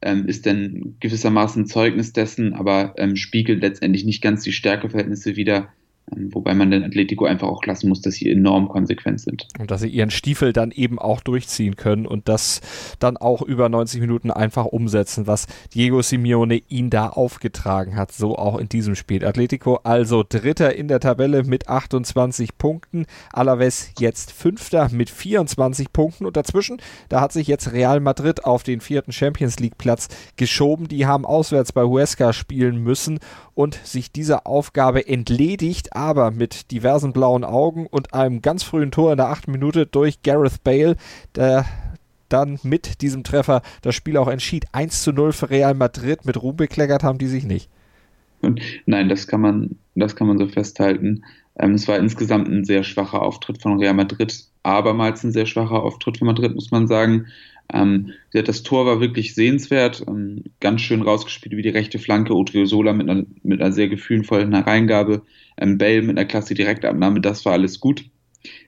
ähm, 0.00 0.26
ist 0.26 0.46
dann 0.46 0.96
gewissermaßen 0.98 1.66
Zeugnis 1.66 2.12
dessen, 2.12 2.54
aber 2.54 2.94
ähm, 2.96 3.14
spiegelt 3.14 3.60
letztendlich 3.60 4.04
nicht 4.04 4.22
ganz 4.22 4.42
die 4.42 4.52
Stärkeverhältnisse 4.52 5.36
wider, 5.36 5.68
wobei 6.10 6.54
man 6.54 6.70
den 6.70 6.84
Atletico 6.84 7.24
einfach 7.24 7.48
auch 7.48 7.64
lassen 7.64 7.88
muss, 7.88 8.00
dass 8.00 8.14
sie 8.14 8.30
enorm 8.30 8.68
konsequent 8.68 9.20
sind. 9.20 9.46
Und 9.58 9.70
dass 9.70 9.80
sie 9.80 9.88
ihren 9.88 10.10
Stiefel 10.10 10.52
dann 10.52 10.70
eben 10.70 10.98
auch 10.98 11.20
durchziehen 11.20 11.76
können 11.76 12.06
und 12.06 12.28
das 12.28 12.60
dann 12.98 13.16
auch 13.16 13.42
über 13.42 13.68
90 13.68 14.00
Minuten 14.00 14.30
einfach 14.30 14.66
umsetzen, 14.66 15.26
was 15.26 15.46
Diego 15.74 16.02
Simeone 16.02 16.62
ihn 16.68 16.90
da 16.90 17.08
aufgetragen 17.08 17.96
hat. 17.96 18.12
So 18.12 18.36
auch 18.36 18.58
in 18.58 18.68
diesem 18.68 18.94
Spiel. 18.94 19.24
Atletico 19.24 19.80
also 19.84 20.24
Dritter 20.28 20.74
in 20.74 20.88
der 20.88 21.00
Tabelle 21.00 21.44
mit 21.44 21.68
28 21.68 22.58
Punkten. 22.58 23.06
Alaves 23.32 23.92
jetzt 23.98 24.32
Fünfter 24.32 24.88
mit 24.92 25.08
24 25.10 25.92
Punkten. 25.92 26.26
Und 26.26 26.36
dazwischen, 26.36 26.78
da 27.08 27.20
hat 27.20 27.32
sich 27.32 27.46
jetzt 27.46 27.72
Real 27.72 28.00
Madrid 28.00 28.44
auf 28.44 28.62
den 28.62 28.80
vierten 28.80 29.12
Champions 29.12 29.58
League 29.60 29.78
Platz 29.78 30.08
geschoben. 30.36 30.88
Die 30.88 31.06
haben 31.06 31.24
auswärts 31.24 31.72
bei 31.72 31.84
Huesca 31.84 32.32
spielen 32.32 32.82
müssen 32.82 33.20
und 33.54 33.74
sich 33.84 34.12
dieser 34.12 34.46
Aufgabe 34.46 35.06
entledigt, 35.06 35.91
aber 35.92 36.30
mit 36.30 36.70
diversen 36.70 37.12
blauen 37.12 37.44
Augen 37.44 37.86
und 37.86 38.14
einem 38.14 38.42
ganz 38.42 38.62
frühen 38.62 38.90
Tor 38.90 39.12
in 39.12 39.18
der 39.18 39.28
achten 39.28 39.52
Minute 39.52 39.86
durch 39.86 40.22
Gareth 40.22 40.64
Bale, 40.64 40.96
der 41.34 41.64
dann 42.28 42.58
mit 42.62 43.02
diesem 43.02 43.24
Treffer 43.24 43.62
das 43.82 43.94
Spiel 43.94 44.16
auch 44.16 44.28
entschied. 44.28 44.64
1 44.72 45.02
zu 45.02 45.12
0 45.12 45.32
für 45.32 45.50
Real 45.50 45.74
Madrid. 45.74 46.24
Mit 46.24 46.42
Ruhm 46.42 46.56
bekleckert 46.56 47.02
haben 47.02 47.18
die 47.18 47.26
sich 47.26 47.44
nicht. 47.44 47.68
Nein, 48.86 49.08
das 49.08 49.26
kann 49.28 49.40
man, 49.40 49.76
das 49.94 50.16
kann 50.16 50.26
man 50.26 50.38
so 50.38 50.48
festhalten. 50.48 51.24
Ähm, 51.58 51.74
es 51.74 51.86
war 51.86 51.98
insgesamt 51.98 52.48
ein 52.48 52.64
sehr 52.64 52.82
schwacher 52.82 53.22
Auftritt 53.22 53.62
von 53.62 53.78
Real 53.78 53.94
Madrid. 53.94 54.46
Abermals 54.62 55.22
ein 55.22 55.32
sehr 55.32 55.46
schwacher 55.46 55.82
Auftritt 55.82 56.18
von 56.18 56.26
Madrid, 56.26 56.54
muss 56.54 56.70
man 56.70 56.88
sagen. 56.88 57.26
Ähm, 57.72 58.12
das 58.32 58.62
Tor 58.62 58.86
war 58.86 59.00
wirklich 59.00 59.34
sehenswert, 59.34 60.04
ähm, 60.08 60.44
ganz 60.60 60.80
schön 60.80 61.02
rausgespielt 61.02 61.56
wie 61.56 61.62
die 61.62 61.68
rechte 61.68 61.98
Flanke, 61.98 62.34
Odriozola 62.34 62.92
mit 62.92 63.08
einer, 63.08 63.24
mit 63.42 63.60
einer 63.60 63.72
sehr 63.72 63.88
gefühlvollen 63.88 64.52
Hereingabe, 64.52 65.22
ähm, 65.58 65.78
Bale 65.78 66.02
mit 66.02 66.18
einer 66.18 66.26
klasse 66.26 66.54
Direktabnahme, 66.54 67.20
das 67.20 67.44
war 67.44 67.52
alles 67.52 67.80
gut. 67.80 68.04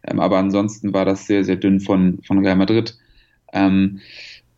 Ähm, 0.07 0.21
aber 0.21 0.38
ansonsten 0.38 0.93
war 0.93 1.05
das 1.05 1.26
sehr, 1.26 1.45
sehr 1.45 1.57
dünn 1.57 1.81
von, 1.81 2.21
von 2.26 2.38
Real 2.38 2.57
Madrid. 2.57 2.97
Ähm, 3.53 4.00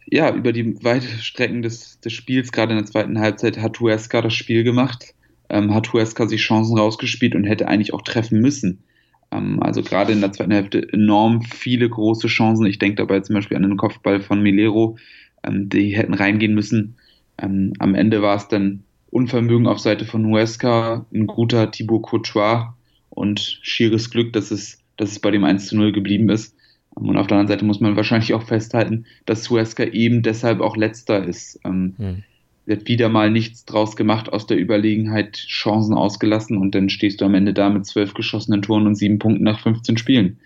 ja, 0.06 0.35
über 0.35 0.52
die 0.52 0.83
weite 0.85 1.06
Strecken 1.06 1.62
des, 1.62 2.00
des 2.00 2.12
Spiels, 2.12 2.52
gerade 2.52 2.73
in 2.73 2.78
der 2.78 2.87
zweiten 2.87 3.18
Halbzeit, 3.18 3.59
hat 3.59 3.80
Huesca 3.80 4.23
das 4.23 4.35
Spiel 4.35 4.62
gemacht, 4.62 5.14
ähm, 5.49 5.75
hat 5.75 5.92
Huesca 5.92 6.26
sich 6.28 6.42
Chancen 6.42 6.78
rausgespielt 6.78 7.35
und 7.35 7.45
hätte 7.45 7.68
eigentlich 7.68 7.92
auch 7.92 8.02
treffen 8.02 8.40
müssen. 8.40 8.85
Ähm, 9.33 9.62
also 9.62 9.83
gerade 9.83 10.12
in 10.12 10.21
der 10.21 10.33
zweiten 10.33 10.52
Hälfte 10.52 10.87
enorm 10.92 11.42
viele 11.42 11.88
große 11.88 12.28
Chancen. 12.28 12.66
Ich 12.66 12.78
denke 12.78 12.97
dabei 12.97 13.21
zum 13.21 13.35
Beispiel 13.35 13.56
an 13.56 13.64
den 13.64 13.76
Kopfball 13.76 14.21
von 14.21 14.42
Milero. 14.42 14.97
Ähm, 15.42 15.68
die 15.68 15.97
hätten 15.97 16.14
reingehen 16.14 16.54
müssen. 16.54 16.97
Ähm, 17.38 17.73
am 17.78 17.95
Ende 17.95 18.23
war 18.23 18.37
es 18.37 18.49
dann 18.49 18.85
Unvermögen 19.16 19.66
auf 19.66 19.78
Seite 19.78 20.04
von 20.04 20.26
Huesca, 20.26 21.06
ein 21.11 21.26
guter 21.26 21.70
Thibaut 21.70 22.02
Courtois 22.02 22.75
und 23.08 23.40
schieres 23.62 24.11
Glück, 24.11 24.35
dass 24.35 24.50
es, 24.50 24.78
dass 24.99 25.12
es 25.12 25.20
bei 25.20 25.30
dem 25.30 25.42
1 25.42 25.68
zu 25.68 25.76
0 25.76 25.92
geblieben 25.92 26.28
ist. 26.28 26.54
Und 26.90 27.16
auf 27.16 27.26
der 27.26 27.38
anderen 27.38 27.49
Seite 27.56 27.64
muss 27.64 27.80
man 27.80 27.96
wahrscheinlich 27.96 28.35
auch 28.35 28.42
festhalten, 28.42 29.06
dass 29.25 29.49
Huesca 29.49 29.85
eben 29.85 30.20
deshalb 30.20 30.61
auch 30.61 30.76
letzter 30.76 31.25
ist. 31.25 31.58
Ähm, 31.64 31.94
hm. 31.96 32.23
sie 32.66 32.73
hat 32.73 32.88
wieder 32.88 33.08
mal 33.08 33.30
nichts 33.30 33.64
draus 33.64 33.96
gemacht, 33.96 34.30
aus 34.30 34.46
der 34.46 34.58
Überlegenheit 34.58 35.37
Chancen 35.37 35.94
ausgelassen 35.94 36.58
und 36.58 36.75
dann 36.75 36.90
stehst 36.90 37.23
du 37.23 37.25
am 37.25 37.35
Ende 37.35 37.54
da 37.54 37.70
mit 37.70 37.87
zwölf 37.87 38.12
geschossenen 38.12 38.61
Toren 38.61 38.87
und 38.87 38.96
sieben 38.96 39.18
Punkten 39.18 39.44
nach 39.44 39.61
15 39.61 39.96
Spielen. 39.96 40.40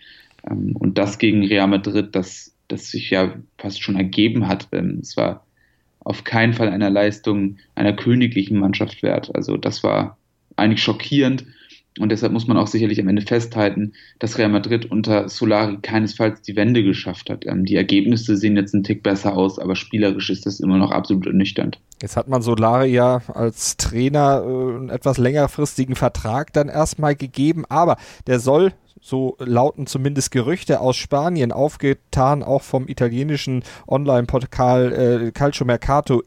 Ähm, 0.49 0.77
und 0.77 0.97
das 0.97 1.19
gegen 1.19 1.45
Real 1.45 1.67
Madrid, 1.67 2.15
das, 2.15 2.55
das 2.69 2.93
sich 2.93 3.11
ja 3.11 3.35
fast 3.59 3.83
schon 3.83 3.97
ergeben 3.97 4.47
hat. 4.47 4.69
Es 4.73 5.17
war 5.17 5.45
auf 6.00 6.25
keinen 6.25 6.54
Fall 6.54 6.69
einer 6.69 6.90
Leistung 6.90 7.59
einer 7.75 7.92
königlichen 7.92 8.59
Mannschaft 8.59 9.02
wert. 9.02 9.35
Also 9.35 9.57
das 9.57 9.83
war 9.83 10.16
eigentlich 10.57 10.83
schockierend. 10.83 11.45
Und 11.99 12.11
deshalb 12.11 12.33
muss 12.33 12.47
man 12.47 12.57
auch 12.57 12.69
sicherlich 12.69 13.00
am 13.00 13.09
Ende 13.09 13.23
festhalten, 13.23 13.92
dass 14.21 14.38
Real 14.38 14.49
Madrid 14.49 14.90
unter 14.90 15.28
Solari 15.28 15.78
keinesfalls 15.83 16.40
die 16.40 16.54
Wende 16.54 16.85
geschafft 16.85 17.28
hat. 17.28 17.45
Ähm, 17.47 17.64
die 17.64 17.75
Ergebnisse 17.75 18.37
sehen 18.37 18.57
jetzt 18.57 18.75
einen 18.75 18.85
Tick 18.85 19.02
besser 19.02 19.37
aus, 19.37 19.59
aber 19.59 19.75
spielerisch 19.75 20.30
ist 20.30 20.47
das 20.47 20.61
immer 20.61 20.78
noch 20.78 20.92
absolut 20.92 21.26
ernüchternd. 21.26 21.80
Jetzt 22.00 22.16
hat 22.16 22.28
man 22.28 22.42
Solari 22.42 22.92
ja 22.92 23.23
als 23.35 23.76
Trainer 23.76 24.42
äh, 24.45 24.76
einen 24.76 24.88
etwas 24.88 25.19
längerfristigen 25.19 25.97
Vertrag 25.97 26.52
dann 26.52 26.69
erstmal 26.69 27.16
gegeben, 27.16 27.64
aber 27.69 27.97
der 28.26 28.38
soll, 28.38 28.73
so 29.00 29.37
lauten 29.38 29.87
zumindest 29.87 30.30
Gerüchte 30.30 30.80
aus 30.80 30.97
Spanien, 30.97 31.52
aufgetan 31.52 32.42
auch 32.42 32.62
vom 32.62 32.88
italienischen 32.88 33.64
Online-Portal 33.88 34.92
äh, 34.92 35.33
Calcio 35.33 35.66
Mercato 35.66 36.23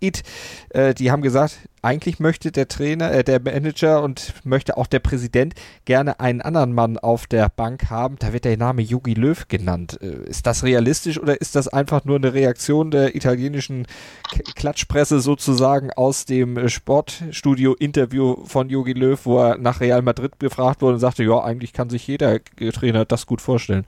It. 0.00 0.22
Äh, 0.70 0.94
die 0.94 1.10
haben 1.10 1.22
gesagt, 1.22 1.68
eigentlich 1.82 2.18
möchte 2.18 2.50
der 2.50 2.68
Trainer, 2.68 3.12
äh, 3.12 3.24
der 3.24 3.40
Manager 3.40 4.02
und 4.02 4.34
möchte 4.44 4.76
auch 4.76 4.86
der 4.86 4.98
Präsident 4.98 5.54
gerne 5.84 6.20
einen 6.20 6.40
anderen 6.40 6.72
Mann 6.72 6.98
auf 6.98 7.26
der 7.26 7.48
Bank 7.48 7.90
haben. 7.90 8.16
Da 8.18 8.32
wird 8.32 8.44
der 8.44 8.56
Name 8.56 8.82
Jogi 8.82 9.14
Löw 9.14 9.46
genannt. 9.48 9.98
Äh, 10.00 10.28
ist 10.28 10.46
das 10.46 10.64
realistisch 10.64 11.18
oder 11.20 11.40
ist 11.40 11.54
das 11.54 11.68
einfach 11.68 12.04
nur 12.04 12.16
eine 12.16 12.34
Reaktion 12.34 12.90
der 12.90 13.14
italienischen 13.14 13.86
K 14.30 14.42
Klatschpresse 14.54 15.20
sozusagen 15.20 15.92
aus 15.92 16.24
dem 16.24 16.68
Sportstudio-Interview 16.68 18.44
von 18.44 18.68
Jogi 18.68 18.92
Löw, 18.92 19.24
wo 19.24 19.38
er 19.38 19.58
nach 19.58 19.80
Real 19.80 20.02
Madrid 20.02 20.38
gefragt 20.38 20.82
wurde 20.82 20.94
und 20.94 21.00
sagte, 21.00 21.24
ja, 21.24 21.42
eigentlich 21.42 21.72
kann 21.72 21.90
sich 21.90 22.06
jeder 22.06 22.40
Trainer 22.72 23.04
das 23.04 23.26
gut 23.26 23.40
vorstellen? 23.40 23.86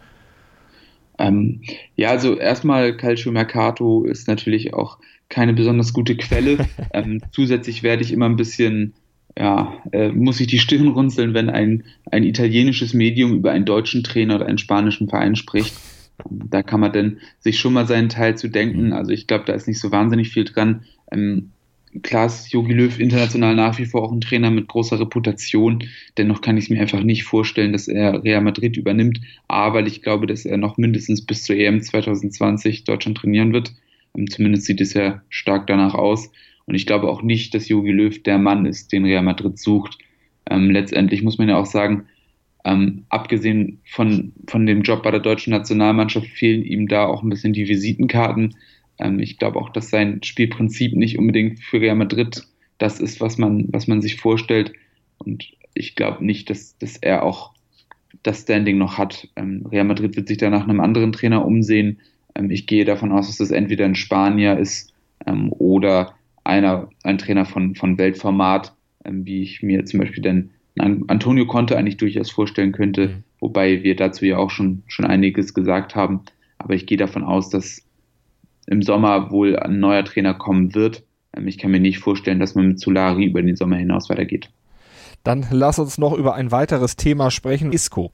Ähm, 1.21 1.61
ja, 1.97 2.09
also 2.09 2.37
erstmal 2.37 2.97
Calcio 2.97 3.31
Mercato 3.31 4.05
ist 4.05 4.27
natürlich 4.27 4.73
auch 4.73 4.99
keine 5.31 5.55
besonders 5.55 5.95
gute 5.95 6.17
Quelle. 6.17 6.59
ähm, 6.93 7.23
zusätzlich 7.33 7.83
werde 7.83 8.03
ich 8.03 8.13
immer 8.13 8.27
ein 8.27 8.37
bisschen, 8.37 8.93
ja, 9.39 9.79
äh, 9.93 10.11
muss 10.11 10.41
ich 10.41 10.49
die 10.49 10.59
Stirn 10.59 10.89
runzeln, 10.89 11.33
wenn 11.33 11.49
ein, 11.49 11.85
ein 12.11 12.25
italienisches 12.25 12.93
Medium 12.93 13.35
über 13.35 13.53
einen 13.53 13.65
deutschen 13.65 14.05
Trainer 14.05 14.35
oder 14.35 14.47
einen 14.47 14.59
spanischen 14.59 15.09
Verein 15.09 15.37
spricht. 15.37 15.73
Da 16.29 16.63
kann 16.63 16.81
man 16.81 16.93
dann 16.93 17.19
sich 17.39 17.59
schon 17.59 17.73
mal 17.73 17.87
seinen 17.87 18.11
Teil 18.11 18.37
zu 18.37 18.49
denken. 18.49 18.89
Mhm. 18.89 18.93
Also 18.93 19.13
ich 19.13 19.27
glaube, 19.27 19.45
da 19.47 19.55
ist 19.55 19.69
nicht 19.69 19.81
so 19.81 19.91
wahnsinnig 19.91 20.29
viel 20.29 20.45
dran. 20.45 20.83
Ähm, 21.11 21.53
klar 22.03 22.27
ist 22.27 22.53
Jogi 22.53 22.73
Löw 22.73 22.99
international 22.99 23.55
nach 23.55 23.79
wie 23.79 23.87
vor 23.87 24.03
auch 24.03 24.13
ein 24.13 24.21
Trainer 24.21 24.51
mit 24.51 24.69
großer 24.69 25.01
Reputation. 25.01 25.85
Dennoch 26.19 26.41
kann 26.41 26.57
ich 26.57 26.65
es 26.65 26.71
mir 26.71 26.81
einfach 26.81 27.03
nicht 27.03 27.25
vorstellen, 27.25 27.73
dass 27.73 27.89
er 27.89 28.23
Real 28.23 28.43
Madrid 28.43 28.77
übernimmt. 28.77 29.21
A, 29.49 29.73
weil 29.73 29.87
ich 29.87 30.03
glaube, 30.03 30.27
dass 30.27 30.45
er 30.45 30.57
noch 30.57 30.77
mindestens 30.77 31.25
bis 31.25 31.45
zur 31.45 31.57
EM 31.57 31.81
2020 31.81 32.85
Deutschland 32.85 33.17
trainieren 33.17 33.53
wird. 33.53 33.73
Ähm, 34.17 34.29
zumindest 34.29 34.65
sieht 34.65 34.81
es 34.81 34.95
ja 34.95 35.23
stark 35.29 35.67
danach 35.67 35.95
aus. 35.95 36.31
Und 36.67 36.75
ich 36.75 36.87
glaube 36.87 37.09
auch 37.09 37.23
nicht, 37.23 37.55
dass 37.55 37.69
Jogi 37.69 37.91
Löw 37.91 38.23
der 38.23 38.39
Mann 38.39 38.67
ist, 38.67 38.93
den 38.93 39.05
Real 39.05 39.23
Madrid 39.23 39.59
sucht. 39.59 39.99
Ähm, 40.49 40.71
letztendlich 40.71 41.23
muss 41.23 41.39
man 41.39 41.49
ja 41.49 41.57
auch 41.57 41.67
sagen, 41.67 42.07
ähm, 42.65 43.05
abgesehen 43.09 43.81
von, 43.85 44.33
von 44.47 44.67
dem 44.67 44.83
Job 44.83 45.03
bei 45.03 45.11
der 45.11 45.21
deutschen 45.21 45.53
Nationalmannschaft 45.53 46.29
fehlen 46.29 46.65
ihm 46.65 46.89
da 46.89 47.07
auch 47.07 47.23
ein 47.23 47.31
bisschen 47.31 47.53
die 47.53 47.69
Visitenkarten. 47.69 48.55
Ähm, 48.99 49.19
ich 49.19 49.39
glaube 49.39 49.59
auch, 49.59 49.71
dass 49.71 49.91
sein 49.91 50.23
Spielprinzip 50.23 50.95
nicht 50.95 51.19
unbedingt 51.19 51.61
für 51.61 51.81
Real 51.81 51.97
Madrid 51.97 52.47
das 52.79 53.01
ist, 53.01 53.21
was 53.21 53.39
man, 53.39 53.67
was 53.71 53.87
man 53.87 54.03
sich 54.03 54.17
vorstellt. 54.17 54.73
Und 55.19 55.51
ich 55.75 55.95
glaube 55.95 56.25
nicht, 56.25 56.51
dass, 56.51 56.77
dass 56.79 56.97
er 56.97 57.23
auch 57.23 57.53
das 58.23 58.43
Standing 58.43 58.79
noch 58.79 58.99
hat. 58.99 59.29
Ähm, 59.37 59.67
Real 59.71 59.85
Madrid 59.85 60.17
wird 60.17 60.29
sich 60.29 60.39
da 60.39 60.51
nach 60.51 60.65
einem 60.65 60.81
anderen 60.81 61.13
Trainer 61.13 61.45
umsehen. 61.45 62.01
Ähm, 62.35 62.51
ich 62.51 62.67
gehe 62.67 62.85
davon 62.85 63.13
aus, 63.13 63.27
dass 63.27 63.39
das 63.39 63.51
entweder 63.51 63.85
ein 63.85 63.95
Spanier 63.95 64.59
ist 64.59 64.93
ähm, 65.27 65.53
oder 65.53 66.15
einer, 66.45 66.89
ein 67.03 67.19
Trainer 67.19 67.45
von, 67.45 67.75
von 67.75 67.99
Weltformat, 67.99 68.75
ähm, 69.05 69.25
wie 69.27 69.43
ich 69.43 69.63
mir 69.63 69.85
zum 69.85 70.01
Beispiel 70.01 70.23
dann 70.23 70.51
Antonio 70.79 71.47
Conte 71.47 71.77
eigentlich 71.77 71.99
durchaus 71.99 72.31
vorstellen 72.31 72.73
könnte, 72.73 73.09
mhm. 73.09 73.25
wobei 73.41 73.83
wir 73.83 73.97
dazu 73.97 74.25
ja 74.25 74.39
auch 74.39 74.51
schon, 74.51 74.83
schon 74.87 75.05
einiges 75.05 75.53
gesagt 75.53 75.95
haben. 75.95 76.23
Aber 76.59 76.75
ich 76.75 76.87
gehe 76.87 76.99
davon 76.99 77.25
aus, 77.25 77.51
dass 77.51 77.83
im 78.67 78.83
Sommer 78.83 79.31
wohl 79.31 79.57
ein 79.57 79.81
neuer 79.81 80.05
Trainer 80.05 80.35
kommen 80.35 80.75
wird. 80.75 81.03
Ich 81.45 81.59
kann 81.59 81.71
mir 81.71 81.81
nicht 81.81 81.99
vorstellen, 81.99 82.39
dass 82.39 82.55
man 82.55 82.69
mit 82.69 82.81
Solari 82.81 83.25
über 83.25 83.43
den 83.43 83.57
Sommer 83.57 83.77
hinaus 83.77 84.09
weitergeht. 84.11 84.51
Dann 85.23 85.47
lass 85.51 85.79
uns 85.79 85.99
noch 85.99 86.15
über 86.15 86.35
ein 86.35 86.51
weiteres 86.51 86.97
Thema 86.97 87.31
sprechen, 87.31 87.73
Isco. 87.73 88.13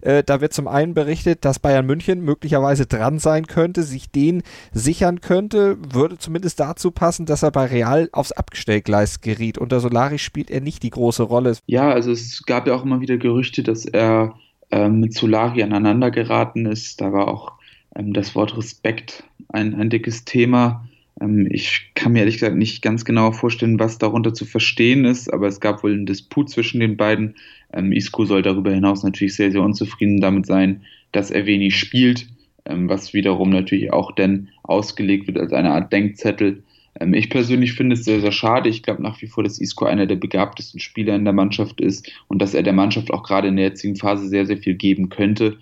Äh, 0.00 0.22
da 0.22 0.40
wird 0.40 0.52
zum 0.52 0.68
einen 0.68 0.94
berichtet, 0.94 1.44
dass 1.44 1.58
Bayern 1.58 1.86
München 1.86 2.20
möglicherweise 2.20 2.86
dran 2.86 3.18
sein 3.18 3.46
könnte, 3.46 3.82
sich 3.82 4.10
den 4.10 4.42
sichern 4.72 5.20
könnte, 5.20 5.76
würde 5.92 6.18
zumindest 6.18 6.60
dazu 6.60 6.92
passen, 6.92 7.26
dass 7.26 7.42
er 7.42 7.50
bei 7.50 7.66
Real 7.66 8.08
aufs 8.12 8.32
Abgestellgleis 8.32 9.20
geriet. 9.20 9.58
Unter 9.58 9.80
Solari 9.80 10.18
spielt 10.18 10.50
er 10.50 10.60
nicht 10.60 10.82
die 10.82 10.90
große 10.90 11.24
Rolle. 11.24 11.56
Ja, 11.66 11.90
also 11.90 12.12
es 12.12 12.44
gab 12.44 12.66
ja 12.66 12.74
auch 12.74 12.84
immer 12.84 13.00
wieder 13.00 13.16
Gerüchte, 13.16 13.62
dass 13.62 13.84
er 13.84 14.34
äh, 14.70 14.88
mit 14.88 15.14
Solari 15.14 15.62
aneinander 15.62 16.10
geraten 16.10 16.66
ist. 16.66 17.00
Da 17.00 17.12
war 17.12 17.28
auch 17.28 17.52
ähm, 17.96 18.12
das 18.12 18.34
Wort 18.34 18.56
Respekt 18.56 19.24
ein, 19.48 19.74
ein 19.74 19.90
dickes 19.90 20.24
Thema. 20.24 20.86
Ähm, 21.20 21.48
ich 21.50 21.92
kann 21.94 22.12
mir 22.12 22.20
ehrlich 22.20 22.38
gesagt 22.38 22.56
nicht 22.56 22.82
ganz 22.82 23.04
genau 23.04 23.32
vorstellen, 23.32 23.78
was 23.78 23.98
darunter 23.98 24.34
zu 24.34 24.44
verstehen 24.44 25.04
ist, 25.04 25.32
aber 25.32 25.46
es 25.46 25.60
gab 25.60 25.82
wohl 25.82 25.92
einen 25.92 26.06
Disput 26.06 26.50
zwischen 26.50 26.80
den 26.80 26.96
beiden. 26.96 27.34
Ähm, 27.72 27.92
Isco 27.92 28.24
soll 28.24 28.42
darüber 28.42 28.72
hinaus 28.72 29.02
natürlich 29.02 29.34
sehr, 29.34 29.52
sehr 29.52 29.62
unzufrieden 29.62 30.20
damit 30.20 30.46
sein, 30.46 30.82
dass 31.12 31.30
er 31.30 31.46
wenig 31.46 31.78
spielt, 31.78 32.28
ähm, 32.64 32.88
was 32.88 33.14
wiederum 33.14 33.50
natürlich 33.50 33.92
auch 33.92 34.12
dann 34.12 34.48
ausgelegt 34.62 35.26
wird 35.26 35.38
als 35.38 35.52
eine 35.52 35.72
Art 35.72 35.92
Denkzettel. 35.92 36.62
Ich 37.12 37.28
persönlich 37.28 37.74
finde 37.74 37.92
es 37.92 38.06
sehr, 38.06 38.22
sehr 38.22 38.32
schade. 38.32 38.70
Ich 38.70 38.82
glaube 38.82 39.02
nach 39.02 39.20
wie 39.20 39.26
vor, 39.26 39.44
dass 39.44 39.60
Isco 39.60 39.84
einer 39.84 40.06
der 40.06 40.16
begabtesten 40.16 40.80
Spieler 40.80 41.14
in 41.14 41.24
der 41.24 41.34
Mannschaft 41.34 41.78
ist 41.78 42.10
und 42.28 42.40
dass 42.40 42.54
er 42.54 42.62
der 42.62 42.72
Mannschaft 42.72 43.10
auch 43.10 43.22
gerade 43.22 43.48
in 43.48 43.56
der 43.56 43.66
jetzigen 43.66 43.96
Phase 43.96 44.28
sehr, 44.28 44.46
sehr 44.46 44.56
viel 44.56 44.76
geben 44.76 45.10
könnte. 45.10 45.58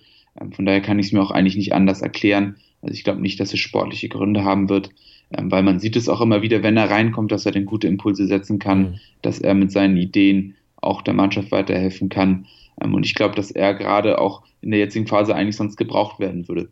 Von 0.53 0.65
daher 0.65 0.81
kann 0.81 1.01
ich 1.01 1.07
es 1.07 1.13
mir 1.13 1.21
auch 1.21 1.33
eigentlich 1.33 1.57
nicht 1.57 1.73
anders 1.73 2.03
erklären. 2.03 2.55
Also 2.83 2.95
ich 2.95 3.03
glaube 3.03 3.21
nicht, 3.21 3.41
dass 3.41 3.53
es 3.53 3.59
sportliche 3.59 4.09
Gründe 4.09 4.45
haben 4.45 4.69
wird, 4.69 4.91
weil 5.31 5.63
man 5.63 5.81
sieht 5.81 5.97
es 5.97 6.09
auch 6.09 6.21
immer 6.21 6.43
wieder, 6.43 6.63
wenn 6.63 6.77
er 6.77 6.91
reinkommt, 6.91 7.33
dass 7.33 7.47
er 7.47 7.53
dann 7.53 7.65
gute 7.65 7.89
Impulse 7.89 8.27
setzen 8.27 8.59
kann, 8.59 8.81
mhm. 8.81 8.95
dass 9.23 9.41
er 9.41 9.55
mit 9.55 9.73
seinen 9.73 9.97
Ideen 9.97 10.55
auch 10.77 11.03
der 11.03 11.15
Mannschaft 11.15 11.51
weiterhelfen 11.51 12.09
kann. 12.09 12.47
Ähm, 12.81 12.95
und 12.95 13.07
ich 13.07 13.15
glaube, 13.15 13.35
dass 13.35 13.51
er 13.51 13.75
gerade 13.75 14.21
auch 14.21 14.43
in 14.61 14.71
der 14.71 14.81
jetzigen 14.81 15.07
Phase 15.07 15.35
eigentlich 15.35 15.57
sonst 15.57 15.77
gebraucht 15.77 16.21
werden 16.21 16.49
würde. 16.49 16.69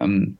Ähm, 0.00 0.36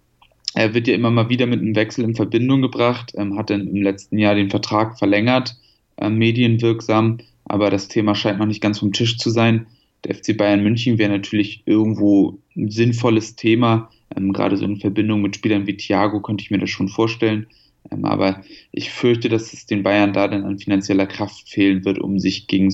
er 0.54 0.72
wird 0.72 0.86
ja 0.86 0.94
immer 0.94 1.10
mal 1.10 1.28
wieder 1.28 1.46
mit 1.46 1.60
einem 1.60 1.74
Wechsel 1.74 2.04
in 2.04 2.14
Verbindung 2.14 2.62
gebracht, 2.62 3.12
hat 3.18 3.50
dann 3.50 3.66
im 3.66 3.82
letzten 3.82 4.18
Jahr 4.18 4.36
den 4.36 4.50
Vertrag 4.50 4.96
verlängert, 4.96 5.56
medienwirksam, 6.00 7.18
aber 7.44 7.70
das 7.70 7.88
Thema 7.88 8.14
scheint 8.14 8.38
noch 8.38 8.46
nicht 8.46 8.60
ganz 8.60 8.78
vom 8.78 8.92
Tisch 8.92 9.18
zu 9.18 9.30
sein. 9.30 9.66
Der 10.04 10.14
FC 10.14 10.36
Bayern 10.36 10.62
München 10.62 10.96
wäre 10.98 11.10
natürlich 11.10 11.64
irgendwo 11.66 12.38
ein 12.56 12.70
sinnvolles 12.70 13.34
Thema, 13.34 13.90
ähm, 14.16 14.32
gerade 14.32 14.56
so 14.56 14.64
in 14.64 14.78
Verbindung 14.78 15.22
mit 15.22 15.36
Spielern 15.36 15.66
wie 15.66 15.76
Thiago 15.76 16.20
könnte 16.20 16.42
ich 16.42 16.50
mir 16.50 16.58
das 16.58 16.70
schon 16.70 16.88
vorstellen. 16.88 17.46
Ähm, 17.90 18.04
aber 18.04 18.42
ich 18.72 18.90
fürchte, 18.90 19.28
dass 19.28 19.52
es 19.52 19.66
den 19.66 19.82
Bayern 19.82 20.12
da 20.12 20.28
dann 20.28 20.44
an 20.44 20.58
finanzieller 20.58 21.06
Kraft 21.06 21.48
fehlen 21.48 21.84
wird, 21.84 21.98
um 21.98 22.18
sich 22.18 22.46
gegen 22.46 22.72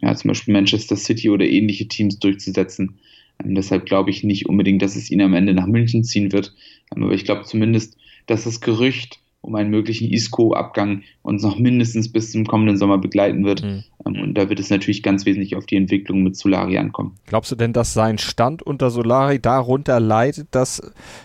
ja, 0.00 0.14
zum 0.14 0.28
Beispiel 0.28 0.52
Manchester 0.52 0.96
City 0.96 1.30
oder 1.30 1.46
ähnliche 1.46 1.88
Teams 1.88 2.18
durchzusetzen. 2.18 2.98
Ähm, 3.42 3.54
deshalb 3.54 3.86
glaube 3.86 4.10
ich 4.10 4.24
nicht 4.24 4.46
unbedingt, 4.46 4.82
dass 4.82 4.96
es 4.96 5.10
ihn 5.10 5.22
am 5.22 5.34
Ende 5.34 5.54
nach 5.54 5.66
München 5.66 6.04
ziehen 6.04 6.32
wird. 6.32 6.54
Ähm, 6.94 7.04
aber 7.04 7.12
ich 7.12 7.24
glaube 7.24 7.44
zumindest, 7.44 7.96
dass 8.26 8.44
das 8.44 8.60
Gerücht 8.60 9.19
um 9.42 9.54
einen 9.54 9.70
möglichen 9.70 10.10
ISCO-Abgang 10.10 11.02
uns 11.22 11.42
noch 11.42 11.58
mindestens 11.58 12.12
bis 12.12 12.32
zum 12.32 12.46
kommenden 12.46 12.76
Sommer 12.76 12.98
begleiten 12.98 13.44
wird. 13.44 13.62
Mhm. 13.62 13.84
Und 13.98 14.34
da 14.34 14.48
wird 14.48 14.60
es 14.60 14.70
natürlich 14.70 15.02
ganz 15.02 15.24
wesentlich 15.24 15.56
auf 15.56 15.66
die 15.66 15.76
Entwicklung 15.76 16.22
mit 16.22 16.36
Solari 16.36 16.78
ankommen. 16.78 17.16
Glaubst 17.26 17.50
du 17.50 17.56
denn, 17.56 17.72
dass 17.72 17.94
sein 17.94 18.18
Stand 18.18 18.62
unter 18.62 18.90
Solari 18.90 19.40
darunter 19.40 19.98
leidet, 20.00 20.48
dass 20.50 20.82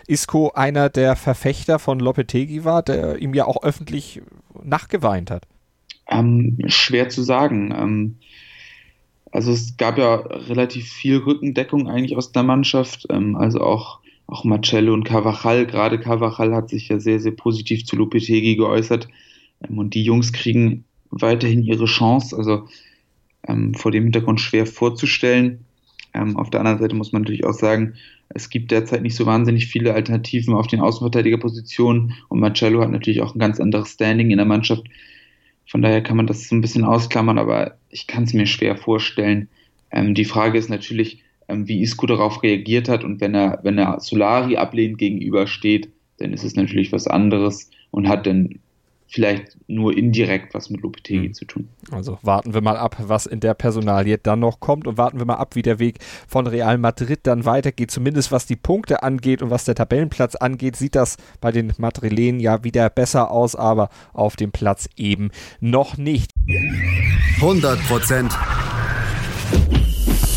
Isco 0.08 0.52
einer 0.54 0.90
der 0.90 1.16
Verfechter 1.16 1.80
von 1.80 2.00
Lopetegi 2.00 2.64
war, 2.64 2.84
der 2.84 3.22
ihm 3.22 3.34
ja 3.34 3.46
auch 3.46 3.64
öffentlich 3.64 4.22
nachgeweint 4.64 5.32
hat? 5.32 5.46
Ähm, 6.08 6.58
schwer 6.68 7.10
zu 7.10 7.22
sagen. 7.22 7.74
Ähm, 7.78 8.16
also 9.32 9.52
es 9.52 9.76
gab 9.76 9.98
ja 9.98 10.16
relativ 10.16 10.88
viel 10.88 11.18
Rückendeckung 11.18 11.90
eigentlich 11.90 12.16
aus 12.16 12.32
der 12.32 12.44
Mannschaft. 12.44 13.08
Ähm, 13.10 13.36
also 13.36 13.60
auch 13.60 14.00
auch 14.28 14.44
Marcello 14.44 14.94
und 14.94 15.04
Carvajal, 15.04 15.66
gerade 15.68 16.00
Carvajal 16.00 16.54
hat 16.56 16.70
sich 16.70 16.90
ja 16.90 17.00
sehr, 17.00 17.20
sehr 17.20 17.32
positiv 17.32 17.86
zu 17.86 17.96
Lopetegi 17.96 18.56
geäußert. 18.56 19.08
Ähm, 19.68 19.78
und 19.78 19.94
die 19.94 20.04
Jungs 20.04 20.34
kriegen 20.34 20.86
weiterhin 21.12 21.64
ihre 21.64 21.86
Chance, 21.86 22.36
also 22.36 22.68
ähm, 23.48 23.74
vor 23.74 23.92
dem 23.92 24.04
Hintergrund 24.04 24.42
schwer 24.42 24.66
vorzustellen. 24.66 25.66
Ähm, 26.14 26.38
auf 26.38 26.50
der 26.50 26.62
anderen 26.62 26.80
Seite 26.80 26.96
muss 26.96 27.12
man 27.12 27.22
natürlich 27.22 27.46
auch 27.46 27.54
sagen, 27.54 27.94
es 28.30 28.50
gibt 28.50 28.72
derzeit 28.72 29.04
nicht 29.04 29.16
so 29.16 29.26
wahnsinnig 29.26 29.68
viele 29.68 29.94
Alternativen 29.94 30.56
auf 30.56 30.68
den 30.68 30.80
Außenverteidigerpositionen 30.80 32.14
und 32.28 32.40
Marcello 32.40 32.82
hat 32.82 32.92
natürlich 32.92 33.22
auch 33.22 33.36
ein 33.36 33.40
ganz 33.40 33.60
anderes 33.60 33.90
Standing 33.90 34.32
in 34.32 34.38
der 34.38 34.48
Mannschaft. 34.48 34.84
Von 35.68 35.82
daher 35.82 36.02
kann 36.02 36.18
man 36.18 36.28
das 36.28 36.48
so 36.48 36.56
ein 36.56 36.62
bisschen 36.62 36.84
ausklammern, 36.84 37.38
aber 37.38 37.78
ich 37.90 38.08
kann 38.08 38.24
es 38.24 38.34
mir 38.34 38.48
schwer 38.48 38.78
vorstellen. 38.78 39.48
Ähm, 39.92 40.16
die 40.16 40.26
Frage 40.26 40.58
ist 40.58 40.70
natürlich, 40.70 41.22
wie 41.48 41.82
Isco 41.82 42.06
darauf 42.06 42.44
reagiert 42.44 42.90
hat 42.90 43.04
und 43.04 43.22
wenn 43.22 43.36
er, 43.36 43.60
wenn 43.64 43.78
er 43.78 44.00
Solari 44.00 44.58
ablehnend 44.58 44.98
gegenübersteht, 44.98 45.90
dann 46.18 46.34
ist 46.34 46.44
es 46.44 46.56
natürlich 46.56 46.92
was 46.92 47.08
anderes 47.08 47.70
und 47.92 48.08
hat 48.08 48.26
dann 48.26 48.60
vielleicht 49.08 49.56
nur 49.68 49.96
indirekt 49.96 50.54
was 50.54 50.70
mit 50.70 50.82
Lopetegi 50.82 51.30
mhm. 51.30 51.34
zu 51.34 51.46
tun. 51.46 51.70
Also 51.92 52.18
warten 52.22 52.54
wir 52.54 52.62
mal 52.62 52.76
ab, 52.76 52.98
was 53.00 53.26
in 53.26 53.40
der 53.40 53.54
Personalie 53.54 54.18
dann 54.18 54.40
noch 54.40 54.60
kommt 54.60 54.88
und 54.88 54.98
warten 54.98 55.20
wir 55.20 55.26
mal 55.26 55.36
ab, 55.36 55.56
wie 55.56 55.62
der 55.62 55.80
Weg 55.80 56.00
von 56.28 56.48
Real 56.48 56.78
Madrid 56.78 57.20
dann 57.24 57.46
weitergeht. 57.46 57.92
Zumindest 57.92 58.32
was 58.32 58.46
die 58.46 58.56
Punkte 58.56 59.04
angeht 59.04 59.42
und 59.42 59.52
was 59.52 59.64
der 59.66 59.76
Tabellenplatz 59.76 60.36
angeht, 60.36 60.76
sieht 60.76 60.96
das 60.96 61.18
bei 61.40 61.52
den 61.52 61.72
Madrilenen 61.78 62.40
ja 62.40 62.64
wieder 62.64 62.90
besser 62.90 63.32
aus, 63.32 63.56
aber 63.56 63.90
auf 64.14 64.36
dem 64.36 64.52
Platz 64.52 64.90
eben 64.98 65.30
noch 65.62 65.98
nicht. 65.98 66.32
100% 67.40 68.32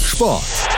Sport. 0.05 0.78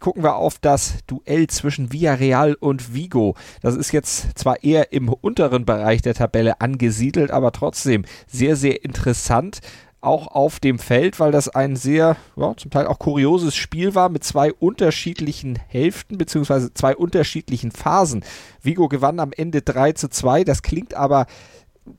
gucken 0.00 0.22
wir 0.22 0.36
auf 0.36 0.58
das 0.60 0.98
Duell 1.06 1.46
zwischen 1.46 1.92
Villarreal 1.92 2.54
und 2.54 2.94
Vigo. 2.94 3.34
Das 3.62 3.76
ist 3.76 3.92
jetzt 3.92 4.38
zwar 4.38 4.62
eher 4.62 4.92
im 4.92 5.08
unteren 5.08 5.64
Bereich 5.64 6.02
der 6.02 6.14
Tabelle 6.14 6.60
angesiedelt, 6.60 7.30
aber 7.30 7.52
trotzdem 7.52 8.04
sehr, 8.26 8.56
sehr 8.56 8.84
interessant 8.84 9.60
auch 10.06 10.28
auf 10.28 10.60
dem 10.60 10.78
Feld, 10.78 11.18
weil 11.18 11.32
das 11.32 11.48
ein 11.48 11.74
sehr, 11.74 12.16
ja, 12.36 12.54
zum 12.56 12.70
Teil 12.70 12.86
auch 12.86 12.98
kurioses 12.98 13.56
Spiel 13.56 13.94
war 13.94 14.08
mit 14.08 14.24
zwei 14.24 14.52
unterschiedlichen 14.52 15.58
Hälften 15.68 16.16
beziehungsweise 16.16 16.72
zwei 16.72 16.94
unterschiedlichen 16.94 17.72
Phasen. 17.72 18.24
Vigo 18.62 18.88
gewann 18.88 19.18
am 19.18 19.32
Ende 19.32 19.62
3 19.62 19.92
zu 19.92 20.08
2, 20.08 20.44
das 20.44 20.62
klingt 20.62 20.94
aber 20.94 21.26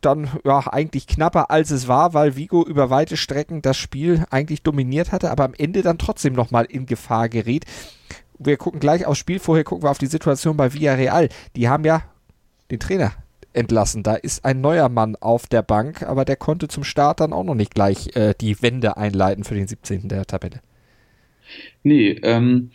dann 0.01 0.29
ja 0.43 0.59
eigentlich 0.71 1.07
knapper 1.07 1.49
als 1.51 1.71
es 1.71 1.87
war, 1.87 2.13
weil 2.13 2.35
Vigo 2.35 2.65
über 2.65 2.89
weite 2.89 3.17
Strecken 3.17 3.61
das 3.61 3.77
Spiel 3.77 4.25
eigentlich 4.29 4.63
dominiert 4.63 5.11
hatte, 5.11 5.31
aber 5.31 5.45
am 5.45 5.53
Ende 5.53 5.81
dann 5.81 5.97
trotzdem 5.97 6.33
nochmal 6.33 6.65
in 6.65 6.85
Gefahr 6.85 7.29
geriet. 7.29 7.65
Wir 8.39 8.57
gucken 8.57 8.79
gleich 8.79 9.05
aufs 9.05 9.19
Spiel, 9.19 9.39
vorher 9.39 9.63
gucken 9.63 9.83
wir 9.83 9.91
auf 9.91 9.97
die 9.97 10.07
Situation 10.07 10.57
bei 10.57 10.73
Villarreal. 10.73 11.29
Die 11.55 11.69
haben 11.69 11.85
ja 11.85 12.03
den 12.69 12.79
Trainer 12.79 13.13
entlassen. 13.53 14.03
Da 14.03 14.15
ist 14.15 14.45
ein 14.45 14.61
neuer 14.61 14.89
Mann 14.89 15.15
auf 15.15 15.47
der 15.47 15.63
Bank, 15.63 16.03
aber 16.03 16.25
der 16.25 16.35
konnte 16.35 16.67
zum 16.67 16.83
Start 16.83 17.19
dann 17.19 17.33
auch 17.33 17.43
noch 17.43 17.55
nicht 17.55 17.73
gleich 17.73 18.15
äh, 18.15 18.33
die 18.39 18.61
Wende 18.61 18.97
einleiten 18.97 19.43
für 19.43 19.55
den 19.55 19.67
17. 19.67 20.07
der 20.07 20.25
Tabelle. 20.25 20.61
Nee, 21.83 22.11
ähm, 22.23 22.71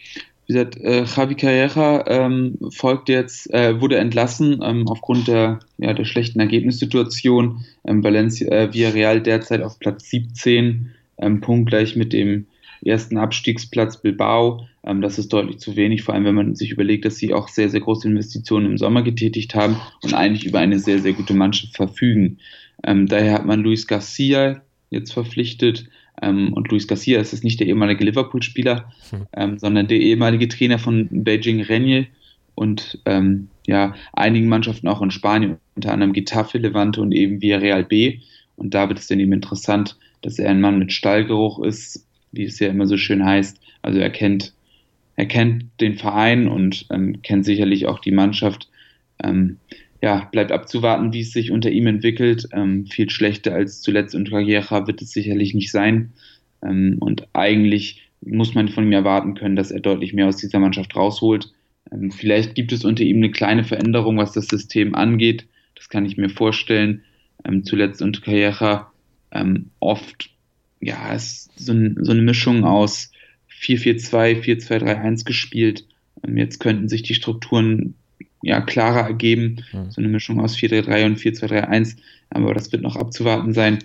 wie 0.52 0.58
gesagt, 0.58 0.76
äh, 0.82 1.04
Javi 1.04 1.34
Calleja 1.34 2.04
ähm, 2.06 2.58
folgt 2.70 3.08
jetzt, 3.08 3.52
äh, 3.54 3.80
wurde 3.80 3.96
entlassen 3.96 4.60
ähm, 4.62 4.86
aufgrund 4.86 5.28
der, 5.28 5.60
ja, 5.78 5.94
der 5.94 6.04
schlechten 6.04 6.40
Ergebnissituation. 6.40 7.64
Ähm, 7.86 8.04
Valencia, 8.04 8.50
äh, 8.50 8.74
Villarreal 8.74 9.22
derzeit 9.22 9.62
auf 9.62 9.78
Platz 9.78 10.10
17, 10.10 10.90
ähm, 11.18 11.40
punktgleich 11.40 11.96
mit 11.96 12.12
dem 12.12 12.46
ersten 12.84 13.16
Abstiegsplatz 13.16 14.02
Bilbao. 14.02 14.66
Ähm, 14.84 15.00
das 15.00 15.18
ist 15.18 15.32
deutlich 15.32 15.58
zu 15.58 15.74
wenig, 15.74 16.02
vor 16.02 16.14
allem 16.14 16.26
wenn 16.26 16.34
man 16.34 16.54
sich 16.54 16.70
überlegt, 16.70 17.06
dass 17.06 17.16
sie 17.16 17.32
auch 17.32 17.48
sehr, 17.48 17.70
sehr 17.70 17.80
große 17.80 18.06
Investitionen 18.06 18.66
im 18.66 18.78
Sommer 18.78 19.02
getätigt 19.02 19.54
haben 19.54 19.76
und 20.02 20.12
eigentlich 20.12 20.44
über 20.44 20.58
eine 20.58 20.78
sehr, 20.78 20.98
sehr 20.98 21.14
gute 21.14 21.32
Mannschaft 21.32 21.76
verfügen. 21.76 22.38
Ähm, 22.84 23.06
daher 23.06 23.32
hat 23.32 23.46
man 23.46 23.60
Luis 23.60 23.86
Garcia 23.86 24.60
jetzt 24.90 25.14
verpflichtet. 25.14 25.88
Ähm, 26.22 26.52
und 26.52 26.70
Luis 26.70 26.86
Garcia 26.86 27.20
ist 27.20 27.44
nicht 27.44 27.60
der 27.60 27.66
ehemalige 27.66 28.04
Liverpool-Spieler, 28.04 28.90
hm. 29.10 29.26
ähm, 29.36 29.58
sondern 29.58 29.88
der 29.88 29.98
ehemalige 29.98 30.48
Trainer 30.48 30.78
von 30.78 31.08
Beijing 31.10 31.60
Rennes 31.60 32.06
und 32.54 33.00
ähm, 33.06 33.48
ja, 33.66 33.94
einigen 34.12 34.48
Mannschaften 34.48 34.88
auch 34.88 35.02
in 35.02 35.10
Spanien, 35.10 35.56
unter 35.74 35.92
anderem 35.92 36.12
Getafe, 36.12 36.58
Levante 36.58 37.00
und 37.00 37.12
eben 37.12 37.42
Villarreal 37.42 37.84
B. 37.84 38.20
Und 38.56 38.74
da 38.74 38.88
wird 38.88 38.98
es 38.98 39.06
dann 39.06 39.20
eben 39.20 39.32
interessant, 39.32 39.96
dass 40.22 40.38
er 40.38 40.50
ein 40.50 40.60
Mann 40.60 40.78
mit 40.78 40.92
Stallgeruch 40.92 41.60
ist, 41.60 42.06
wie 42.32 42.44
es 42.44 42.58
ja 42.58 42.68
immer 42.68 42.86
so 42.86 42.96
schön 42.96 43.24
heißt. 43.24 43.58
Also 43.82 43.98
er 43.98 44.10
kennt, 44.10 44.52
er 45.16 45.26
kennt 45.26 45.66
den 45.80 45.96
Verein 45.96 46.48
und 46.48 46.86
ähm, 46.90 47.22
kennt 47.22 47.44
sicherlich 47.44 47.86
auch 47.86 47.98
die 47.98 48.12
Mannschaft. 48.12 48.68
Ähm, 50.02 50.08
ja, 50.08 50.28
bleibt 50.30 50.52
abzuwarten, 50.52 51.12
wie 51.12 51.20
es 51.20 51.32
sich 51.32 51.50
unter 51.50 51.70
ihm 51.70 51.86
entwickelt. 51.86 52.48
Ähm, 52.52 52.86
viel 52.86 53.08
schlechter 53.10 53.54
als 53.54 53.80
zuletzt 53.80 54.14
unter 54.14 54.32
Carriera 54.32 54.86
wird 54.86 55.00
es 55.00 55.12
sicherlich 55.12 55.54
nicht 55.54 55.70
sein. 55.70 56.12
Ähm, 56.62 56.96
und 57.00 57.28
eigentlich 57.32 58.02
muss 58.20 58.54
man 58.54 58.68
von 58.68 58.84
ihm 58.84 58.92
erwarten 58.92 59.34
können, 59.34 59.56
dass 59.56 59.70
er 59.70 59.80
deutlich 59.80 60.12
mehr 60.12 60.28
aus 60.28 60.36
dieser 60.36 60.58
Mannschaft 60.58 60.94
rausholt. 60.96 61.52
Ähm, 61.90 62.10
vielleicht 62.10 62.54
gibt 62.54 62.72
es 62.72 62.84
unter 62.84 63.02
ihm 63.04 63.18
eine 63.18 63.30
kleine 63.30 63.64
Veränderung, 63.64 64.18
was 64.18 64.32
das 64.32 64.46
System 64.46 64.94
angeht. 64.94 65.46
Das 65.74 65.88
kann 65.88 66.04
ich 66.04 66.16
mir 66.16 66.28
vorstellen. 66.28 67.02
Ähm, 67.44 67.64
zuletzt 67.64 68.02
unter 68.02 68.20
Carriera 68.20 68.88
oft 69.78 70.28
ja, 70.82 71.14
ist 71.14 71.58
so, 71.58 71.72
ein, 71.72 71.96
so 72.02 72.12
eine 72.12 72.20
Mischung 72.20 72.64
aus 72.64 73.12
4-4-2, 73.62 74.42
4-2-3-1 74.42 75.24
gespielt. 75.24 75.86
Ähm, 76.22 76.36
jetzt 76.36 76.60
könnten 76.60 76.90
sich 76.90 77.02
die 77.02 77.14
Strukturen 77.14 77.94
ja 78.42 78.60
klarer 78.60 79.06
ergeben. 79.06 79.64
Mhm. 79.72 79.90
So 79.90 80.00
eine 80.00 80.08
Mischung 80.08 80.40
aus 80.40 80.56
4-3-3 80.56 81.06
und 81.06 81.18
4-2-3-1. 81.18 81.96
Aber 82.30 82.54
das 82.54 82.72
wird 82.72 82.82
noch 82.82 82.96
abzuwarten 82.96 83.52
sein. 83.54 83.78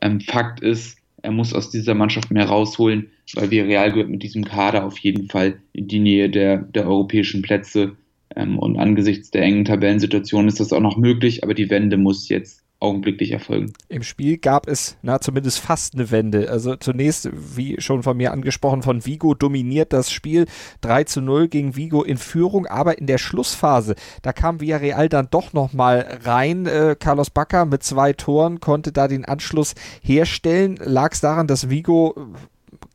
Ähm, 0.00 0.20
Fakt 0.20 0.60
ist, 0.60 0.98
er 1.22 1.30
muss 1.30 1.54
aus 1.54 1.70
dieser 1.70 1.94
Mannschaft 1.94 2.30
mehr 2.30 2.46
rausholen, 2.46 3.10
weil 3.34 3.48
Real 3.48 3.92
gehört 3.92 4.10
mit 4.10 4.22
diesem 4.22 4.44
Kader 4.44 4.84
auf 4.84 4.98
jeden 4.98 5.28
Fall 5.28 5.58
in 5.72 5.88
die 5.88 6.00
Nähe 6.00 6.28
der, 6.28 6.58
der 6.58 6.86
europäischen 6.86 7.42
Plätze. 7.42 7.96
Ähm, 8.34 8.58
und 8.58 8.78
angesichts 8.78 9.30
der 9.30 9.42
engen 9.42 9.64
Tabellensituation 9.64 10.48
ist 10.48 10.60
das 10.60 10.72
auch 10.72 10.80
noch 10.80 10.96
möglich, 10.96 11.44
aber 11.44 11.54
die 11.54 11.70
Wende 11.70 11.96
muss 11.96 12.28
jetzt 12.28 12.61
augenblicklich 12.82 13.30
erfolgen. 13.30 13.72
Im 13.88 14.02
Spiel 14.02 14.38
gab 14.38 14.66
es 14.66 14.96
na 15.02 15.20
zumindest 15.20 15.60
fast 15.60 15.94
eine 15.94 16.10
Wende. 16.10 16.50
Also 16.50 16.76
zunächst, 16.76 17.30
wie 17.32 17.80
schon 17.80 18.02
von 18.02 18.16
mir 18.16 18.32
angesprochen, 18.32 18.82
von 18.82 19.06
Vigo 19.06 19.34
dominiert 19.34 19.92
das 19.92 20.10
Spiel. 20.10 20.46
3 20.80 21.04
zu 21.04 21.20
0 21.20 21.48
gegen 21.48 21.76
Vigo 21.76 22.02
in 22.02 22.18
Führung, 22.18 22.66
aber 22.66 22.98
in 22.98 23.06
der 23.06 23.18
Schlussphase, 23.18 23.94
da 24.22 24.32
kam 24.32 24.60
Villarreal 24.60 25.08
dann 25.08 25.28
doch 25.30 25.52
nochmal 25.52 26.18
rein. 26.24 26.66
Äh, 26.66 26.96
Carlos 26.98 27.30
Bacca 27.30 27.64
mit 27.64 27.82
zwei 27.82 28.12
Toren 28.12 28.60
konnte 28.60 28.92
da 28.92 29.06
den 29.06 29.24
Anschluss 29.24 29.74
herstellen. 30.02 30.76
Lag 30.82 31.12
es 31.12 31.20
daran, 31.20 31.46
dass 31.46 31.70
Vigo 31.70 32.14
äh, 32.16 32.20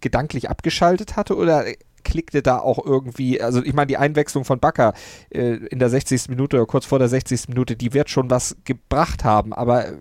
gedanklich 0.02 0.50
abgeschaltet 0.50 1.16
hatte 1.16 1.36
oder 1.36 1.66
klickte 2.08 2.42
da 2.42 2.60
auch 2.60 2.84
irgendwie, 2.84 3.42
also 3.42 3.62
ich 3.62 3.74
meine, 3.74 3.88
die 3.88 3.98
Einwechslung 3.98 4.46
von 4.46 4.60
Bakker 4.60 4.94
äh, 5.30 5.56
in 5.56 5.80
der 5.80 5.90
60. 5.90 6.30
Minute 6.30 6.56
oder 6.56 6.66
kurz 6.66 6.86
vor 6.86 7.00
der 7.00 7.10
60. 7.10 7.50
Minute, 7.50 7.76
die 7.76 7.94
wird 7.94 8.10
schon 8.10 8.30
was 8.30 8.56
gebracht 8.64 9.26
haben, 9.26 9.52
aber 9.54 9.98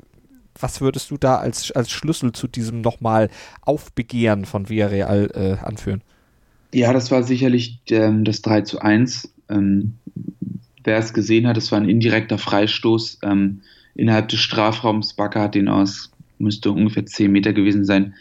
was 0.59 0.81
würdest 0.81 1.11
du 1.11 1.17
da 1.17 1.37
als, 1.37 1.73
als 1.73 1.91
Schlüssel 1.91 2.33
zu 2.33 2.47
diesem 2.47 2.81
nochmal 2.81 3.29
Aufbegehren 3.63 4.45
von 4.45 4.69
Villarreal 4.69 5.31
äh, 5.35 5.65
anführen? 5.65 6.03
Ja, 6.73 6.93
das 6.93 7.11
war 7.11 7.25
sicherlich 7.25 7.81
ähm, 7.91 8.25
das 8.25 8.41
3 8.43 8.63
zu 8.63 8.81
1. 8.81 9.33
Ähm, 9.49 9.95
wer 10.85 10.99
es 10.99 11.13
gesehen 11.13 11.47
hat, 11.47 11.57
es 11.57 11.73
war 11.73 11.81
ein 11.81 11.89
indirekter 11.89 12.39
Freistoß 12.39 13.19
ähm, 13.25 13.63
innerhalb 13.97 14.29
des 14.29 14.41
Strafraums. 14.41 15.15
Bakker 15.15 15.43
hat 15.43 15.57
den 15.57 15.69
aus, 15.69 16.13
müsste 16.39 16.71
ungefähr 16.71 17.05
10 17.05 17.31
Meter 17.33 17.53
gewesen 17.53 17.85
sein, 17.85 18.15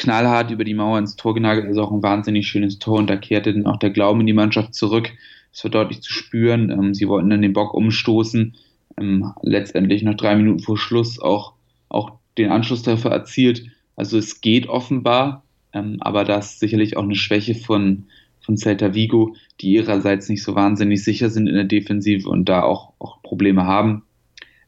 knallhart 0.00 0.50
über 0.50 0.64
die 0.64 0.74
Mauer 0.74 0.98
ins 0.98 1.14
Tor 1.16 1.34
genagelt. 1.34 1.66
Also 1.66 1.82
auch 1.82 1.92
ein 1.92 2.02
wahnsinnig 2.02 2.48
schönes 2.48 2.78
Tor 2.78 2.98
und 2.98 3.08
da 3.08 3.16
kehrte 3.16 3.52
dann 3.52 3.66
auch 3.66 3.76
der 3.76 3.90
Glauben 3.90 4.20
in 4.20 4.26
die 4.26 4.32
Mannschaft 4.32 4.74
zurück. 4.74 5.12
Es 5.52 5.62
war 5.62 5.70
deutlich 5.70 6.00
zu 6.00 6.12
spüren. 6.12 6.70
Ähm, 6.70 6.94
sie 6.94 7.06
wollten 7.06 7.30
dann 7.30 7.42
den 7.42 7.52
Bock 7.52 7.74
umstoßen. 7.74 8.56
Ähm, 8.98 9.32
letztendlich 9.42 10.02
noch 10.02 10.14
drei 10.14 10.36
Minuten 10.36 10.60
vor 10.60 10.78
Schluss 10.78 11.20
auch, 11.20 11.52
auch 11.88 12.12
den 12.38 12.50
Anschlusstreffer 12.50 13.10
erzielt. 13.10 13.66
Also 13.94 14.16
es 14.16 14.40
geht 14.40 14.68
offenbar, 14.68 15.44
ähm, 15.74 15.98
aber 16.00 16.24
das 16.24 16.52
ist 16.52 16.60
sicherlich 16.60 16.96
auch 16.96 17.02
eine 17.02 17.14
Schwäche 17.14 17.54
von, 17.54 18.06
von 18.40 18.56
Celta 18.56 18.94
Vigo, 18.94 19.36
die 19.60 19.72
ihrerseits 19.72 20.28
nicht 20.30 20.42
so 20.42 20.54
wahnsinnig 20.54 21.04
sicher 21.04 21.28
sind 21.28 21.46
in 21.46 21.54
der 21.54 21.64
Defensive 21.64 22.28
und 22.28 22.48
da 22.48 22.62
auch, 22.62 22.94
auch 22.98 23.22
Probleme 23.22 23.64
haben. 23.64 24.02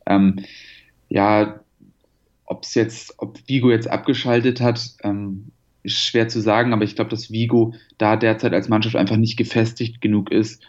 Ähm, 0.07 0.41
ja, 1.09 1.61
ob 2.53 2.65
es 2.65 2.75
jetzt, 2.75 3.15
ob 3.17 3.39
Vigo 3.49 3.71
jetzt 3.71 3.91
abgeschaltet 3.91 4.61
hat, 4.61 4.95
ähm, 5.03 5.53
ist 5.83 5.99
schwer 5.99 6.29
zu 6.29 6.41
sagen, 6.41 6.73
aber 6.73 6.85
ich 6.85 6.95
glaube, 6.95 7.11
dass 7.11 7.31
Vigo 7.31 7.75
da 7.99 8.17
derzeit 8.17 8.53
als 8.53 8.69
Mannschaft 8.69 8.95
einfach 8.95 9.17
nicht 9.17 9.39
gefestigt 9.39 10.03
genug 10.03 10.31
ist, 10.31 10.63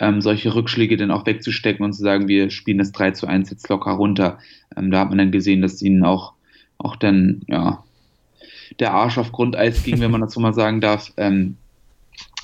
ähm, 0.00 0.20
solche 0.20 0.54
Rückschläge 0.54 0.96
dann 0.96 1.12
auch 1.12 1.26
wegzustecken 1.26 1.84
und 1.84 1.92
zu 1.92 2.02
sagen, 2.02 2.26
wir 2.26 2.50
spielen 2.50 2.78
das 2.78 2.92
3 2.92 3.12
zu 3.12 3.26
1 3.26 3.50
jetzt 3.50 3.68
locker 3.68 3.92
runter. 3.92 4.38
Ähm, 4.76 4.90
da 4.90 5.00
hat 5.00 5.08
man 5.08 5.18
dann 5.18 5.32
gesehen, 5.32 5.62
dass 5.62 5.80
ihnen 5.80 6.04
auch, 6.04 6.34
auch 6.76 6.96
dann, 6.96 7.42
ja, 7.46 7.84
der 8.80 8.92
Arsch 8.92 9.16
auf 9.16 9.32
Grundeis 9.32 9.84
ging, 9.84 10.00
wenn 10.00 10.10
man 10.10 10.20
das 10.20 10.34
so 10.34 10.40
mal 10.40 10.54
sagen 10.54 10.80
darf. 10.80 11.12
Ähm, 11.16 11.56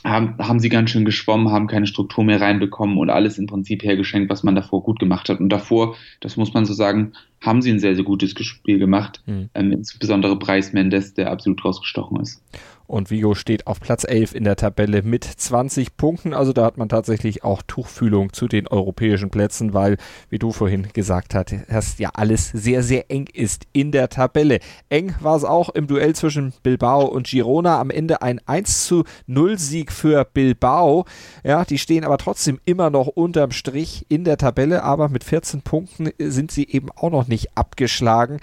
haben, 0.04 0.36
haben 0.38 0.60
sie 0.60 0.68
ganz 0.68 0.90
schön 0.90 1.04
geschwommen, 1.04 1.50
haben 1.50 1.66
keine 1.66 1.86
Struktur 1.86 2.24
mehr 2.24 2.40
reinbekommen 2.40 2.98
und 2.98 3.08
alles 3.08 3.38
im 3.38 3.46
Prinzip 3.46 3.82
hergeschenkt, 3.82 4.30
was 4.30 4.42
man 4.42 4.54
davor 4.54 4.82
gut 4.82 4.98
gemacht 4.98 5.28
hat. 5.28 5.40
Und 5.40 5.48
davor, 5.48 5.96
das 6.20 6.36
muss 6.36 6.52
man 6.52 6.66
so 6.66 6.74
sagen, 6.74 7.14
haben 7.40 7.62
sie 7.62 7.70
ein 7.70 7.80
sehr, 7.80 7.94
sehr 7.94 8.04
gutes 8.04 8.32
Spiel 8.44 8.78
gemacht. 8.78 9.22
Mhm. 9.26 9.48
Ähm, 9.54 9.72
insbesondere 9.72 10.36
Bryce 10.36 10.74
Mendes, 10.74 11.14
der 11.14 11.30
absolut 11.30 11.64
rausgestochen 11.64 12.20
ist. 12.20 12.42
Und 12.86 13.10
Vigo 13.10 13.34
steht 13.34 13.66
auf 13.66 13.80
Platz 13.80 14.04
11 14.04 14.34
in 14.34 14.44
der 14.44 14.56
Tabelle 14.56 15.02
mit 15.02 15.24
20 15.24 15.96
Punkten. 15.96 16.34
Also 16.34 16.52
da 16.52 16.64
hat 16.64 16.76
man 16.76 16.88
tatsächlich 16.88 17.42
auch 17.42 17.62
Tuchfühlung 17.62 18.32
zu 18.32 18.46
den 18.46 18.68
europäischen 18.68 19.30
Plätzen, 19.30 19.72
weil, 19.72 19.96
wie 20.28 20.38
du 20.38 20.52
vorhin 20.52 20.88
gesagt 20.92 21.34
hast, 21.34 21.98
ja 21.98 22.10
alles 22.14 22.50
sehr, 22.50 22.82
sehr 22.82 23.10
eng 23.10 23.28
ist 23.32 23.66
in 23.72 23.90
der 23.90 24.10
Tabelle. 24.10 24.58
Eng 24.90 25.14
war 25.20 25.36
es 25.36 25.44
auch 25.44 25.70
im 25.70 25.86
Duell 25.86 26.14
zwischen 26.14 26.52
Bilbao 26.62 27.06
und 27.06 27.26
Girona. 27.26 27.80
Am 27.80 27.90
Ende 27.90 28.20
ein 28.20 28.40
1 28.46 28.86
zu 28.86 29.04
0 29.26 29.58
Sieg 29.58 29.90
für 29.90 30.24
Bilbao. 30.24 31.06
Ja, 31.42 31.64
die 31.64 31.78
stehen 31.78 32.04
aber 32.04 32.18
trotzdem 32.18 32.60
immer 32.66 32.90
noch 32.90 33.06
unterm 33.06 33.52
Strich 33.52 34.04
in 34.10 34.24
der 34.24 34.36
Tabelle, 34.36 34.82
aber 34.82 35.08
mit 35.08 35.24
14 35.24 35.62
Punkten 35.62 36.10
sind 36.18 36.50
sie 36.50 36.68
eben 36.68 36.90
auch 36.90 37.10
noch 37.10 37.28
nicht 37.28 37.56
abgeschlagen. 37.56 38.40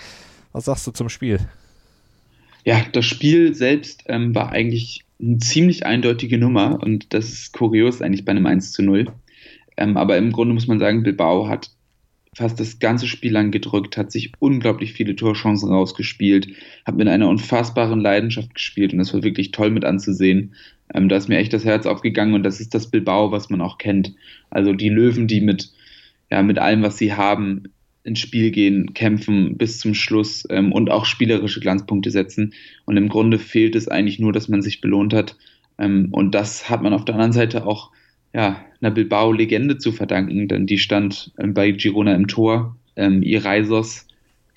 Was 0.52 0.66
sagst 0.66 0.88
du 0.88 0.92
zum 0.92 1.10
Spiel? 1.10 1.40
Ja, 2.64 2.86
das 2.92 3.06
Spiel 3.06 3.54
selbst 3.56 4.04
ähm, 4.08 4.36
war 4.36 4.52
eigentlich 4.52 5.04
eine 5.22 5.38
ziemlich 5.38 5.86
eindeutige 5.86 6.38
Nummer 6.38 6.80
und 6.82 7.14
das 7.14 7.30
ist 7.30 7.54
kurios 7.54 8.02
eigentlich 8.02 8.26
bei 8.26 8.32
einem 8.32 8.46
1 8.46 8.72
zu 8.72 8.84
0. 8.84 9.08
Ähm, 9.78 9.98
aber 9.98 10.18
im 10.18 10.32
Grunde 10.32 10.54
muss 10.54 10.68
man 10.68 10.80
sagen, 10.80 11.04
Bilbao 11.04 11.48
hat 11.48 11.72
fast 12.36 12.60
das 12.60 12.80
ganze 12.80 13.08
Spiel 13.08 13.34
lang 13.34 13.52
gedrückt, 13.52 13.98
hat 13.98 14.12
sich 14.12 14.32
unglaublich 14.40 14.94
viele 14.94 15.16
Torchancen 15.16 15.70
rausgespielt, 15.70 16.48
hat 16.86 16.96
mit 16.96 17.08
einer 17.08 17.28
unfassbaren 17.28 18.00
Leidenschaft 18.00 18.54
gespielt 18.54 18.94
und 18.94 19.00
das 19.00 19.14
war 19.14 19.24
wirklich 19.24 19.52
toll 19.52 19.70
mit 19.70 19.84
anzusehen. 19.84 20.56
Ähm, 20.94 21.10
da 21.10 21.18
ist 21.18 21.30
mir 21.30 21.38
echt 21.38 21.54
das 21.54 21.66
Herz 21.66 21.86
aufgegangen 21.86 22.34
und 22.34 22.44
das 22.44 22.62
ist 22.62 22.74
das 22.74 22.90
Bilbao, 22.90 23.32
was 23.32 23.50
man 23.50 23.62
auch 23.62 23.78
kennt. 23.78 24.14
Also 24.50 24.74
die 24.74 24.90
Löwen, 24.90 25.28
die 25.28 25.42
mit, 25.42 25.72
ja, 26.30 26.42
mit 26.42 26.60
allem, 26.60 26.84
was 26.84 26.98
sie 26.98 27.14
haben, 27.14 27.64
ins 28.04 28.20
Spiel 28.20 28.52
gehen, 28.52 28.94
kämpfen 28.94 29.58
bis 29.58 29.80
zum 29.80 29.94
Schluss 29.94 30.46
ähm, 30.50 30.72
und 30.72 30.90
auch 30.90 31.06
spielerische 31.06 31.60
Glanzpunkte 31.60 32.12
setzen. 32.12 32.54
Und 32.86 32.98
im 32.98 33.10
Grunde 33.10 33.38
fehlt 33.38 33.76
es 33.76 33.88
eigentlich 33.88 34.20
nur, 34.20 34.34
dass 34.34 34.50
man 34.50 34.62
sich 34.62 34.82
belohnt 34.82 35.14
hat. 35.14 35.38
Ähm, 35.78 36.10
und 36.12 36.34
das 36.34 36.70
hat 36.70 36.82
man 36.82 36.94
auf 36.94 37.06
der 37.06 37.16
anderen 37.16 37.34
Seite 37.34 37.66
auch 37.66 37.92
ja, 38.34 38.64
einer 38.80 38.92
Bilbao-Legende 38.92 39.78
zu 39.78 39.92
verdanken, 39.92 40.48
denn 40.48 40.66
die 40.66 40.78
stand 40.78 41.32
ähm, 41.38 41.54
bei 41.54 41.72
Girona 41.72 42.16
im 42.16 42.28
Tor. 42.28 42.78
Ähm, 42.96 43.24
Ireisos, 43.24 44.08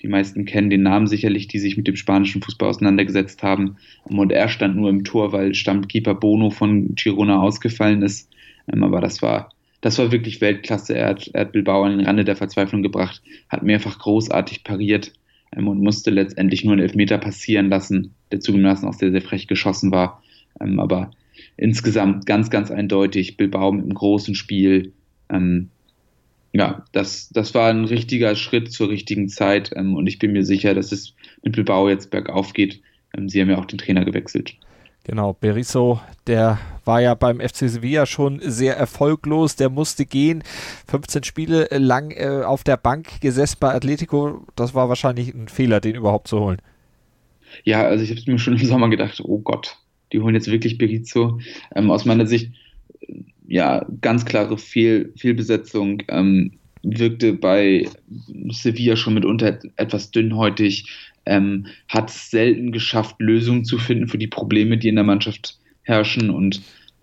die 0.01 0.07
meisten 0.07 0.45
kennen 0.45 0.69
den 0.69 0.83
Namen 0.83 1.07
sicherlich, 1.07 1.47
die 1.47 1.59
sich 1.59 1.77
mit 1.77 1.87
dem 1.87 1.95
spanischen 1.95 2.41
Fußball 2.41 2.69
auseinandergesetzt 2.69 3.43
haben. 3.43 3.77
Und 4.03 4.31
er 4.31 4.49
stand 4.49 4.75
nur 4.75 4.89
im 4.89 5.03
Tor, 5.03 5.33
weil 5.33 5.53
Stammkeeper 5.55 6.15
Bono 6.15 6.49
von 6.49 6.95
Girona 6.95 7.41
ausgefallen 7.41 8.01
ist. 8.01 8.29
Ähm, 8.71 8.83
aber 8.83 9.01
das 9.01 9.21
war 9.21 9.49
das 9.81 9.97
war 9.99 10.11
wirklich 10.11 10.41
Weltklasse. 10.41 10.95
Er 10.95 11.09
hat, 11.09 11.29
er 11.33 11.41
hat 11.41 11.51
Bilbao 11.51 11.83
an 11.83 11.97
den 11.97 12.05
Rande 12.05 12.25
der 12.25 12.35
Verzweiflung 12.35 12.81
gebracht, 12.81 13.21
hat 13.49 13.63
mehrfach 13.63 13.99
großartig 13.99 14.63
pariert 14.63 15.13
ähm, 15.55 15.67
und 15.67 15.81
musste 15.81 16.11
letztendlich 16.11 16.63
nur 16.63 16.73
einen 16.73 16.81
Elfmeter 16.81 17.17
passieren 17.17 17.69
lassen, 17.69 18.15
der 18.31 18.39
zugegebenermaßen 18.39 18.87
auch 18.87 18.93
sehr, 18.93 19.11
sehr 19.11 19.21
frech 19.21 19.47
geschossen 19.47 19.91
war. 19.91 20.21
Ähm, 20.59 20.79
aber 20.79 21.11
insgesamt 21.57 22.25
ganz, 22.25 22.49
ganz 22.49 22.71
eindeutig 22.71 23.37
Bilbao 23.37 23.71
mit 23.71 23.83
einem 23.83 23.93
großen 23.93 24.35
Spiel. 24.35 24.93
Ähm, 25.29 25.69
ja, 26.53 26.85
das, 26.93 27.29
das 27.29 27.53
war 27.53 27.69
ein 27.69 27.85
richtiger 27.85 28.35
Schritt 28.35 28.71
zur 28.71 28.89
richtigen 28.89 29.27
Zeit 29.27 29.71
ähm, 29.75 29.95
und 29.95 30.07
ich 30.07 30.19
bin 30.19 30.31
mir 30.31 30.45
sicher, 30.45 30.73
dass 30.73 30.91
es 30.91 31.13
mit 31.43 31.55
Bilbao 31.55 31.89
jetzt 31.89 32.11
bergauf 32.11 32.53
geht. 32.53 32.81
Ähm, 33.15 33.29
sie 33.29 33.41
haben 33.41 33.49
ja 33.49 33.57
auch 33.57 33.65
den 33.65 33.77
Trainer 33.77 34.05
gewechselt. 34.05 34.55
Genau, 35.05 35.33
Berizzo, 35.33 36.01
der 36.25 36.59
war 36.83 36.99
ja 36.99 37.13
beim 37.13 37.39
FC 37.39 37.69
Sevilla 37.69 38.07
schon 38.07 38.39
sehr 38.41 38.75
erfolglos, 38.75 39.55
der 39.55 39.69
musste 39.69 40.05
gehen. 40.05 40.43
15 40.87 41.23
Spiele 41.23 41.67
lang 41.71 42.09
äh, 42.09 42.41
auf 42.43 42.63
der 42.63 42.77
Bank 42.77 43.21
gesessen 43.21 43.57
bei 43.59 43.71
Atletico, 43.71 44.43
das 44.55 44.73
war 44.73 44.89
wahrscheinlich 44.89 45.31
ein 45.33 45.47
Fehler, 45.47 45.79
den 45.79 45.95
überhaupt 45.95 46.27
zu 46.27 46.39
holen. 46.39 46.57
Ja, 47.63 47.83
also 47.83 48.03
ich 48.03 48.09
habe 48.09 48.31
mir 48.31 48.39
schon 48.39 48.57
im 48.57 48.65
Sommer 48.65 48.89
gedacht, 48.89 49.21
oh 49.23 49.37
Gott, 49.37 49.77
die 50.11 50.19
holen 50.19 50.33
jetzt 50.33 50.49
wirklich 50.49 50.79
Berizzo. 50.79 51.39
Ähm, 51.75 51.91
aus 51.91 52.05
meiner 52.05 52.25
Sicht, 52.25 52.53
ja, 53.47 53.85
ganz 54.01 54.25
klare 54.25 54.57
Fehl, 54.57 55.13
Fehlbesetzung. 55.17 56.01
Ähm, 56.07 56.57
wirkte 56.81 57.33
bei 57.33 57.87
Sevilla 58.49 58.95
schon 58.95 59.15
mitunter 59.15 59.59
etwas 59.75 60.11
dünnhäutig 60.11 60.85
ähm, 61.25 61.67
hat 61.87 62.09
es 62.09 62.29
selten 62.29 62.71
geschafft, 62.71 63.15
Lösungen 63.19 63.65
zu 63.65 63.77
finden 63.77 64.07
für 64.07 64.17
die 64.17 64.27
Probleme, 64.27 64.77
die 64.77 64.89
in 64.89 64.95
der 64.95 65.03
Mannschaft 65.03 65.59
herrschen. 65.83 66.29
Und 66.29 66.61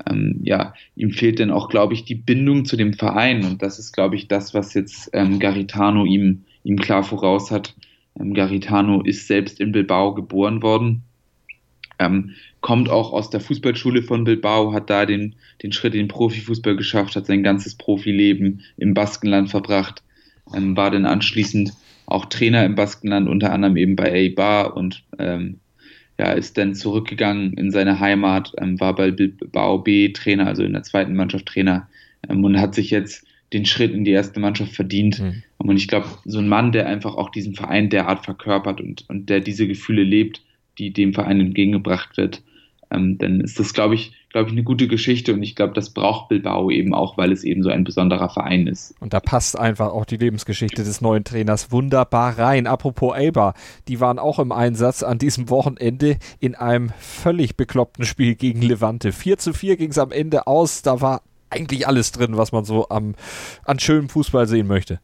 ähm, 0.08 0.40
ja, 0.42 0.74
ihm 0.96 1.10
fehlt 1.10 1.40
dann 1.40 1.50
auch, 1.50 1.68
glaube 1.68 1.94
ich, 1.94 2.04
die 2.04 2.14
Bindung 2.14 2.64
zu 2.64 2.76
dem 2.76 2.92
Verein. 2.92 3.44
Und 3.44 3.62
das 3.62 3.78
ist, 3.78 3.92
glaube 3.92 4.16
ich, 4.16 4.28
das, 4.28 4.54
was 4.54 4.74
jetzt 4.74 5.10
ähm, 5.12 5.38
Garitano 5.38 6.04
ihm, 6.04 6.44
ihm 6.64 6.78
klar 6.78 7.02
voraus 7.02 7.50
hat. 7.50 7.74
Ähm, 8.18 8.34
Garitano 8.34 9.02
ist 9.02 9.26
selbst 9.26 9.60
in 9.60 9.72
Bilbao 9.72 10.14
geboren 10.14 10.62
worden, 10.62 11.02
ähm, 11.98 12.30
kommt 12.60 12.88
auch 12.88 13.12
aus 13.12 13.30
der 13.30 13.40
Fußballschule 13.40 14.02
von 14.02 14.24
Bilbao, 14.24 14.72
hat 14.72 14.90
da 14.90 15.06
den, 15.06 15.34
den 15.62 15.72
Schritt 15.72 15.94
in 15.94 16.02
den 16.02 16.08
Profifußball 16.08 16.76
geschafft, 16.76 17.16
hat 17.16 17.26
sein 17.26 17.42
ganzes 17.42 17.74
Profileben 17.74 18.60
im 18.76 18.94
Baskenland 18.94 19.50
verbracht, 19.50 20.02
ähm, 20.54 20.76
war 20.76 20.90
dann 20.90 21.06
anschließend 21.06 21.72
auch 22.06 22.26
Trainer 22.26 22.64
im 22.64 22.74
Baskenland, 22.74 23.28
unter 23.28 23.52
anderem 23.52 23.76
eben 23.76 23.96
bei 23.96 24.12
Eibar 24.12 24.76
und 24.76 25.04
ähm, 25.18 25.60
ja, 26.18 26.32
ist 26.32 26.58
dann 26.58 26.74
zurückgegangen 26.74 27.54
in 27.54 27.70
seine 27.70 27.98
Heimat, 28.00 28.52
ähm, 28.58 28.78
war 28.78 28.94
bei 28.94 29.10
Bilbao 29.10 29.78
B 29.78 30.10
Trainer, 30.10 30.46
also 30.46 30.62
in 30.62 30.72
der 30.72 30.82
zweiten 30.82 31.14
Mannschaft 31.14 31.46
Trainer 31.46 31.88
ähm, 32.28 32.44
und 32.44 32.60
hat 32.60 32.74
sich 32.74 32.90
jetzt 32.90 33.26
den 33.52 33.66
Schritt 33.66 33.92
in 33.92 34.04
die 34.04 34.10
erste 34.12 34.40
Mannschaft 34.40 34.74
verdient. 34.74 35.20
Mhm. 35.20 35.42
Und 35.58 35.76
ich 35.76 35.88
glaube, 35.88 36.06
so 36.24 36.38
ein 36.38 36.48
Mann, 36.48 36.72
der 36.72 36.86
einfach 36.86 37.16
auch 37.16 37.30
diesen 37.30 37.54
Verein 37.54 37.90
derart 37.90 38.24
verkörpert 38.24 38.80
und, 38.80 39.08
und 39.08 39.28
der 39.28 39.40
diese 39.40 39.66
Gefühle 39.66 40.02
lebt, 40.02 40.42
die 40.78 40.92
dem 40.92 41.12
Verein 41.12 41.40
entgegengebracht 41.40 42.16
wird, 42.16 42.42
ähm, 42.92 43.18
dann 43.18 43.40
ist 43.40 43.58
das, 43.58 43.74
glaube 43.74 43.94
ich, 43.94 44.12
glaube 44.30 44.48
ich, 44.48 44.52
eine 44.52 44.62
gute 44.62 44.88
Geschichte 44.88 45.32
und 45.34 45.42
ich 45.42 45.56
glaube, 45.56 45.74
das 45.74 45.90
braucht 45.90 46.28
Bilbao 46.28 46.70
eben 46.70 46.94
auch, 46.94 47.16
weil 47.16 47.32
es 47.32 47.44
eben 47.44 47.62
so 47.62 47.70
ein 47.70 47.84
besonderer 47.84 48.28
Verein 48.28 48.66
ist. 48.66 48.94
Und 49.00 49.12
da 49.12 49.20
passt 49.20 49.58
einfach 49.58 49.92
auch 49.92 50.04
die 50.04 50.16
Lebensgeschichte 50.16 50.84
des 50.84 51.00
neuen 51.00 51.24
Trainers 51.24 51.72
wunderbar 51.72 52.38
rein. 52.38 52.66
Apropos 52.66 53.16
Elba, 53.16 53.54
die 53.88 54.00
waren 54.00 54.18
auch 54.18 54.38
im 54.38 54.52
Einsatz 54.52 55.02
an 55.02 55.18
diesem 55.18 55.50
Wochenende 55.50 56.18
in 56.40 56.54
einem 56.54 56.90
völlig 56.98 57.56
bekloppten 57.56 58.04
Spiel 58.04 58.34
gegen 58.34 58.62
Levante. 58.62 59.12
4 59.12 59.38
zu 59.38 59.52
4 59.52 59.76
ging 59.76 59.90
es 59.90 59.98
am 59.98 60.12
Ende 60.12 60.46
aus, 60.46 60.82
da 60.82 61.00
war 61.00 61.22
eigentlich 61.50 61.86
alles 61.86 62.12
drin, 62.12 62.36
was 62.36 62.52
man 62.52 62.64
so 62.64 62.88
am, 62.88 63.14
an 63.64 63.78
schönem 63.78 64.08
Fußball 64.08 64.46
sehen 64.46 64.66
möchte 64.66 65.00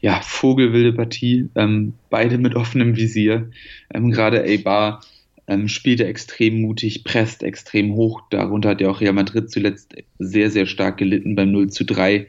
ja, 0.00 0.20
vogelwilde 0.22 0.92
Partie, 0.92 1.48
ähm, 1.54 1.94
beide 2.10 2.38
mit 2.38 2.54
offenem 2.54 2.96
Visier. 2.96 3.50
Ähm, 3.92 4.10
Gerade 4.10 4.44
Eibar 4.44 5.00
ähm, 5.48 5.68
spielt 5.68 6.00
er 6.00 6.08
extrem 6.08 6.60
mutig, 6.60 7.04
presst 7.04 7.42
extrem 7.42 7.94
hoch. 7.94 8.22
Darunter 8.30 8.70
hat 8.70 8.80
ja 8.80 8.90
auch 8.90 9.00
Real 9.00 9.12
Madrid 9.12 9.50
zuletzt 9.50 9.94
sehr, 10.18 10.50
sehr 10.50 10.66
stark 10.66 10.98
gelitten 10.98 11.36
beim 11.36 11.52
0 11.52 11.70
zu 11.70 11.84
3. 11.84 12.26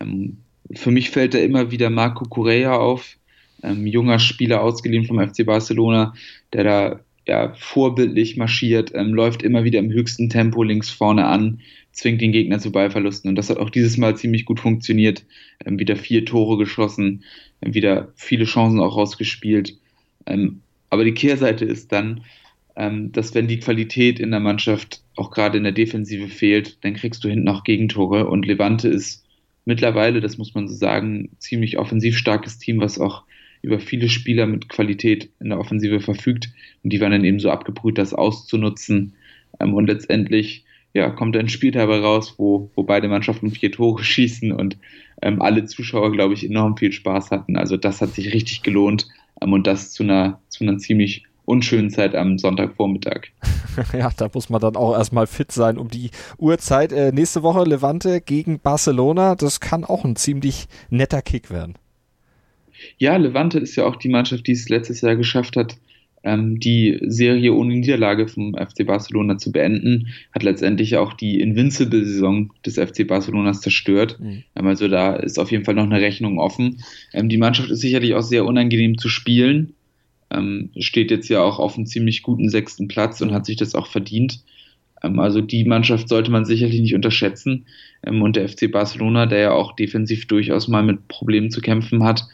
Ähm, 0.00 0.38
für 0.74 0.90
mich 0.90 1.10
fällt 1.10 1.34
da 1.34 1.38
immer 1.38 1.70
wieder 1.70 1.88
Marco 1.88 2.24
Correa 2.24 2.76
auf, 2.76 3.16
ähm, 3.62 3.86
junger 3.86 4.18
Spieler 4.18 4.62
ausgeliehen 4.62 5.06
vom 5.06 5.18
FC 5.18 5.46
Barcelona, 5.46 6.14
der 6.52 6.64
da 6.64 7.00
ja, 7.26 7.52
vorbildlich 7.54 8.36
marschiert, 8.36 8.92
ähm, 8.94 9.12
läuft 9.14 9.42
immer 9.42 9.64
wieder 9.64 9.78
im 9.78 9.90
höchsten 9.90 10.30
Tempo 10.30 10.62
links 10.62 10.90
vorne 10.90 11.26
an, 11.26 11.60
zwingt 11.92 12.20
den 12.20 12.32
Gegner 12.32 12.58
zu 12.58 12.72
Ballverlusten. 12.72 13.28
Und 13.28 13.36
das 13.36 13.50
hat 13.50 13.58
auch 13.58 13.70
dieses 13.70 13.96
Mal 13.96 14.16
ziemlich 14.16 14.44
gut 14.44 14.60
funktioniert. 14.60 15.24
Ähm, 15.64 15.78
wieder 15.78 15.96
vier 15.96 16.24
Tore 16.24 16.58
geschossen, 16.58 17.24
ähm, 17.62 17.74
wieder 17.74 18.12
viele 18.14 18.44
Chancen 18.44 18.80
auch 18.80 18.96
rausgespielt. 18.96 19.76
Aber 20.90 21.04
die 21.04 21.14
Kehrseite 21.14 21.64
ist 21.64 21.90
dann, 21.90 22.22
dass 22.78 23.34
wenn 23.34 23.48
die 23.48 23.58
Qualität 23.58 24.20
in 24.20 24.30
der 24.30 24.38
Mannschaft 24.38 25.02
auch 25.16 25.32
gerade 25.32 25.58
in 25.58 25.64
der 25.64 25.72
Defensive 25.72 26.28
fehlt, 26.28 26.78
dann 26.84 26.94
kriegst 26.94 27.24
du 27.24 27.28
hinten 27.28 27.48
auch 27.48 27.64
Gegentore. 27.64 28.28
Und 28.28 28.46
Levante 28.46 28.88
ist 28.88 29.26
mittlerweile, 29.64 30.20
das 30.20 30.38
muss 30.38 30.54
man 30.54 30.68
so 30.68 30.74
sagen, 30.74 31.30
ziemlich 31.38 31.76
offensiv 31.78 32.16
starkes 32.16 32.58
Team, 32.58 32.80
was 32.80 33.00
auch 33.00 33.24
über 33.62 33.80
viele 33.80 34.08
Spieler 34.08 34.46
mit 34.46 34.68
Qualität 34.68 35.30
in 35.40 35.48
der 35.48 35.58
Offensive 35.58 35.98
verfügt. 35.98 36.50
Und 36.84 36.92
die 36.92 37.00
waren 37.00 37.10
dann 37.10 37.24
eben 37.24 37.40
so 37.40 37.50
abgebrüht, 37.50 37.98
das 37.98 38.14
auszunutzen. 38.14 39.14
Ähm, 39.58 39.74
und 39.74 39.88
letztendlich 39.88 40.64
ja, 40.94 41.10
kommt 41.10 41.36
ein 41.36 41.48
Spiel 41.48 41.72
dabei 41.72 41.98
raus, 41.98 42.34
wo, 42.38 42.70
wo 42.74 42.84
beide 42.84 43.08
Mannschaften 43.08 43.50
vier 43.50 43.72
Tore 43.72 44.02
schießen 44.04 44.52
und 44.52 44.78
ähm, 45.20 45.42
alle 45.42 45.64
Zuschauer, 45.64 46.12
glaube 46.12 46.34
ich, 46.34 46.44
enorm 46.44 46.76
viel 46.76 46.92
Spaß 46.92 47.32
hatten. 47.32 47.56
Also 47.56 47.76
das 47.76 48.00
hat 48.00 48.14
sich 48.14 48.32
richtig 48.32 48.62
gelohnt 48.62 49.08
ähm, 49.42 49.52
und 49.52 49.66
das 49.66 49.92
zu 49.92 50.04
einer, 50.04 50.40
zu 50.48 50.64
einer 50.64 50.78
ziemlich 50.78 51.24
unschönen 51.48 51.90
Zeit 51.90 52.14
am 52.14 52.38
Sonntagvormittag. 52.38 53.28
ja, 53.92 54.10
da 54.16 54.28
muss 54.32 54.50
man 54.50 54.60
dann 54.60 54.76
auch 54.76 54.94
erstmal 54.94 55.26
fit 55.26 55.50
sein 55.50 55.78
um 55.78 55.88
die 55.88 56.10
Uhrzeit. 56.38 56.92
Äh, 56.92 57.12
nächste 57.12 57.42
Woche 57.42 57.64
Levante 57.64 58.20
gegen 58.20 58.60
Barcelona. 58.60 59.34
Das 59.34 59.60
kann 59.60 59.84
auch 59.84 60.04
ein 60.04 60.16
ziemlich 60.16 60.68
netter 60.90 61.22
Kick 61.22 61.50
werden. 61.50 61.74
Ja, 62.98 63.16
Levante 63.16 63.58
ist 63.58 63.74
ja 63.76 63.86
auch 63.86 63.96
die 63.96 64.08
Mannschaft, 64.08 64.46
die 64.46 64.52
es 64.52 64.68
letztes 64.68 65.00
Jahr 65.00 65.16
geschafft 65.16 65.56
hat, 65.56 65.76
ähm, 66.22 66.60
die 66.60 66.98
Serie 67.02 67.52
ohne 67.52 67.74
Niederlage 67.74 68.28
vom 68.28 68.54
FC 68.54 68.86
Barcelona 68.86 69.38
zu 69.38 69.52
beenden, 69.52 70.08
hat 70.32 70.42
letztendlich 70.42 70.96
auch 70.96 71.14
die 71.14 71.40
Invincible-Saison 71.40 72.52
des 72.64 72.74
FC 72.74 73.06
Barcelonas 73.06 73.60
zerstört. 73.60 74.18
Mhm. 74.20 74.44
Ähm, 74.54 74.66
also 74.66 74.88
da 74.88 75.16
ist 75.16 75.38
auf 75.38 75.50
jeden 75.50 75.64
Fall 75.64 75.74
noch 75.74 75.84
eine 75.84 76.00
Rechnung 76.00 76.38
offen. 76.38 76.82
Ähm, 77.12 77.28
die 77.28 77.38
Mannschaft 77.38 77.70
ist 77.70 77.80
sicherlich 77.80 78.14
auch 78.14 78.22
sehr 78.22 78.44
unangenehm 78.44 78.98
zu 78.98 79.08
spielen. 79.08 79.74
Ähm, 80.30 80.70
steht 80.78 81.10
jetzt 81.10 81.28
ja 81.28 81.42
auch 81.42 81.58
auf 81.58 81.76
einem 81.76 81.86
ziemlich 81.86 82.22
guten 82.22 82.50
sechsten 82.50 82.88
Platz 82.88 83.20
und 83.20 83.32
hat 83.32 83.46
sich 83.46 83.56
das 83.56 83.74
auch 83.74 83.86
verdient. 83.86 84.42
Ähm, 85.02 85.18
also 85.18 85.40
die 85.40 85.64
Mannschaft 85.64 86.08
sollte 86.08 86.30
man 86.30 86.44
sicherlich 86.44 86.80
nicht 86.80 86.94
unterschätzen. 86.94 87.66
Ähm, 88.04 88.22
und 88.22 88.36
der 88.36 88.48
FC 88.48 88.70
Barcelona, 88.70 89.26
der 89.26 89.38
ja 89.38 89.52
auch 89.52 89.74
defensiv 89.74 90.26
durchaus 90.26 90.68
mal 90.68 90.82
mit 90.82 91.08
Problemen 91.08 91.50
zu 91.50 91.60
kämpfen 91.60 92.04
hat, 92.04 92.26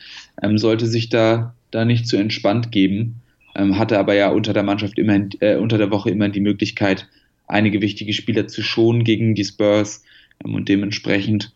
sollte 0.57 0.87
sich 0.87 1.11
da, 1.11 1.55
da 1.71 1.85
nicht 1.85 2.09
zu 2.09 2.17
entspannt 2.17 2.73
geben 2.73 3.23
ähm, 3.55 3.79
hatte 3.79 3.99
aber 3.99 4.15
ja 4.15 4.31
unter 4.31 4.53
der 4.53 4.63
Mannschaft 4.63 4.99
immer 4.99 5.29
äh, 5.41 5.57
unter 5.57 5.79
der 5.79 5.91
Woche 5.91 6.11
immer 6.11 6.29
die 6.29 6.41
Möglichkeit, 6.41 7.09
einige 7.47 7.81
wichtige 7.81 8.13
Spieler 8.13 8.49
zu 8.49 8.63
schonen 8.63 9.05
gegen 9.05 9.35
die 9.35 9.45
Spurs 9.45 10.03
ähm, 10.45 10.55
und 10.55 10.69
dementsprechend 10.69 11.53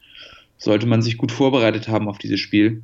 sollte 0.57 0.87
man 0.87 1.03
sich 1.03 1.17
gut 1.17 1.33
vorbereitet 1.33 1.89
haben 1.89 2.09
auf 2.09 2.19
dieses 2.19 2.41
Spiel. 2.41 2.83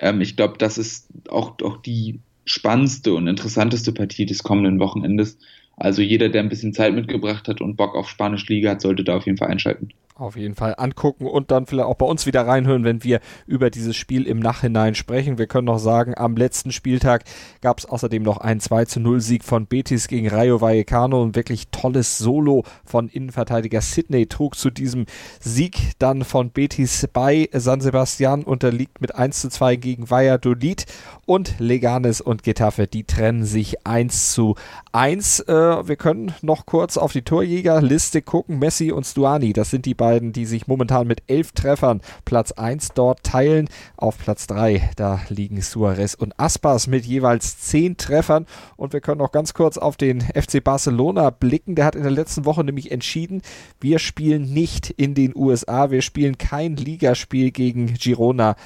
Ähm, 0.00 0.20
ich 0.20 0.36
glaube, 0.36 0.58
das 0.58 0.78
ist 0.78 1.08
auch, 1.28 1.60
auch 1.62 1.82
die 1.82 2.20
spannendste 2.44 3.14
und 3.14 3.28
interessanteste 3.28 3.92
Partie 3.92 4.26
des 4.26 4.42
kommenden 4.42 4.78
Wochenendes. 4.78 5.38
Also 5.76 6.02
jeder, 6.02 6.28
der 6.28 6.42
ein 6.42 6.48
bisschen 6.48 6.74
Zeit 6.74 6.94
mitgebracht 6.94 7.48
hat 7.48 7.60
und 7.60 7.76
Bock 7.76 7.94
auf 7.94 8.08
Spanisch 8.08 8.46
Liga 8.48 8.70
hat, 8.70 8.80
sollte 8.80 9.04
da 9.04 9.16
auf 9.16 9.26
jeden 9.26 9.38
Fall 9.38 9.48
einschalten 9.48 9.88
auf 10.22 10.36
jeden 10.36 10.54
Fall 10.54 10.74
angucken 10.78 11.26
und 11.26 11.50
dann 11.50 11.66
vielleicht 11.66 11.88
auch 11.88 11.96
bei 11.96 12.06
uns 12.06 12.26
wieder 12.26 12.46
reinhören, 12.46 12.84
wenn 12.84 13.02
wir 13.02 13.20
über 13.46 13.70
dieses 13.70 13.96
Spiel 13.96 14.26
im 14.26 14.38
Nachhinein 14.38 14.94
sprechen. 14.94 15.38
Wir 15.38 15.46
können 15.46 15.66
noch 15.66 15.78
sagen, 15.78 16.14
am 16.16 16.36
letzten 16.36 16.72
Spieltag 16.72 17.24
gab 17.60 17.78
es 17.78 17.86
außerdem 17.86 18.22
noch 18.22 18.38
einen 18.38 18.60
2 18.60 18.84
zu 18.86 19.00
0 19.00 19.20
Sieg 19.20 19.44
von 19.44 19.66
Betis 19.66 20.08
gegen 20.08 20.28
Rayo 20.28 20.60
Vallecano. 20.60 21.22
Ein 21.22 21.34
wirklich 21.34 21.68
tolles 21.68 22.18
Solo 22.18 22.64
von 22.84 23.08
Innenverteidiger 23.08 23.80
Sydney 23.80 24.26
trug 24.26 24.56
zu 24.56 24.70
diesem 24.70 25.06
Sieg 25.40 25.92
dann 25.98 26.24
von 26.24 26.50
Betis 26.50 27.08
bei 27.12 27.48
San 27.52 27.80
Sebastian 27.80 28.44
unterliegt 28.44 29.00
mit 29.00 29.14
1 29.14 29.40
zu 29.40 29.50
2 29.50 29.76
gegen 29.76 30.10
Valladolid 30.10 30.86
und 31.26 31.54
Leganes 31.58 32.20
und 32.20 32.42
Getafe, 32.42 32.86
die 32.86 33.04
trennen 33.04 33.44
sich 33.44 33.86
1 33.86 34.32
zu 34.32 34.54
1. 34.92 35.40
Äh, 35.40 35.88
wir 35.88 35.96
können 35.96 36.34
noch 36.42 36.66
kurz 36.66 36.96
auf 36.96 37.12
die 37.12 37.22
Torjägerliste 37.22 38.22
gucken. 38.22 38.58
Messi 38.58 38.92
und 38.92 39.04
Stuani, 39.04 39.52
das 39.52 39.70
sind 39.70 39.86
die 39.86 39.94
beiden, 39.94 40.11
die 40.20 40.46
sich 40.46 40.66
momentan 40.66 41.06
mit 41.06 41.22
elf 41.26 41.52
Treffern 41.52 42.00
Platz 42.24 42.52
1 42.52 42.90
dort 42.94 43.22
teilen. 43.22 43.68
Auf 43.96 44.18
Platz 44.18 44.46
3, 44.46 44.90
da 44.96 45.20
liegen 45.28 45.60
Suarez 45.62 46.14
und 46.14 46.38
Aspas 46.38 46.86
mit 46.86 47.04
jeweils 47.04 47.58
zehn 47.60 47.96
Treffern. 47.96 48.46
Und 48.76 48.92
wir 48.92 49.00
können 49.00 49.18
noch 49.18 49.32
ganz 49.32 49.54
kurz 49.54 49.78
auf 49.78 49.96
den 49.96 50.20
FC 50.20 50.62
Barcelona 50.62 51.30
blicken. 51.30 51.74
Der 51.74 51.84
hat 51.84 51.96
in 51.96 52.02
der 52.02 52.12
letzten 52.12 52.44
Woche 52.44 52.64
nämlich 52.64 52.92
entschieden, 52.92 53.42
wir 53.80 53.98
spielen 53.98 54.52
nicht 54.52 54.90
in 54.90 55.14
den 55.14 55.34
USA, 55.34 55.90
wir 55.90 56.02
spielen 56.02 56.38
kein 56.38 56.76
Ligaspiel 56.76 57.50
gegen 57.50 57.94
Girona 57.94 58.56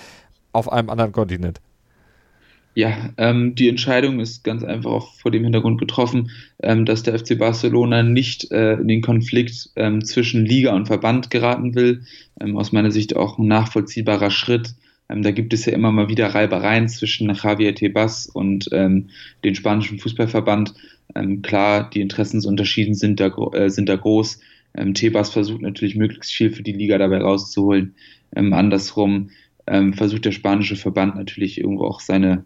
auf 0.52 0.72
einem 0.72 0.90
anderen 0.90 1.12
Kontinent. 1.12 1.60
Ja, 2.76 3.14
ähm, 3.16 3.54
die 3.54 3.70
Entscheidung 3.70 4.20
ist 4.20 4.44
ganz 4.44 4.62
einfach 4.62 4.90
auch 4.90 5.14
vor 5.14 5.30
dem 5.30 5.44
Hintergrund 5.44 5.80
getroffen, 5.80 6.30
ähm, 6.62 6.84
dass 6.84 7.02
der 7.02 7.18
FC 7.18 7.38
Barcelona 7.38 8.02
nicht 8.02 8.52
äh, 8.52 8.74
in 8.74 8.86
den 8.86 9.00
Konflikt 9.00 9.70
ähm, 9.76 10.04
zwischen 10.04 10.44
Liga 10.44 10.74
und 10.74 10.84
Verband 10.84 11.30
geraten 11.30 11.74
will. 11.74 12.02
Ähm, 12.38 12.58
aus 12.58 12.72
meiner 12.72 12.90
Sicht 12.90 13.16
auch 13.16 13.38
ein 13.38 13.46
nachvollziehbarer 13.46 14.30
Schritt. 14.30 14.74
Ähm, 15.08 15.22
da 15.22 15.30
gibt 15.30 15.54
es 15.54 15.64
ja 15.64 15.72
immer 15.72 15.90
mal 15.90 16.10
wieder 16.10 16.34
Reibereien 16.34 16.86
zwischen 16.90 17.34
Javier 17.34 17.74
Tebas 17.74 18.26
und 18.26 18.68
ähm, 18.72 19.08
den 19.42 19.54
spanischen 19.54 19.98
Fußballverband. 19.98 20.74
klar, 21.40 21.88
die 21.88 22.02
Interessensunterschieden 22.02 22.94
sind 22.94 23.20
da, 23.20 23.28
äh, 23.54 23.70
sind 23.70 23.88
da 23.88 23.96
groß. 23.96 24.40
Tebas 24.92 25.30
versucht 25.30 25.62
natürlich 25.62 25.96
möglichst 25.96 26.34
viel 26.34 26.50
für 26.50 26.62
die 26.62 26.72
Liga 26.72 26.98
dabei 26.98 27.22
rauszuholen. 27.22 27.94
andersrum 28.34 29.30
versucht 29.64 30.26
der 30.26 30.32
spanische 30.32 30.76
Verband 30.76 31.16
natürlich 31.16 31.58
irgendwo 31.58 31.84
auch 31.84 32.00
seine 32.00 32.44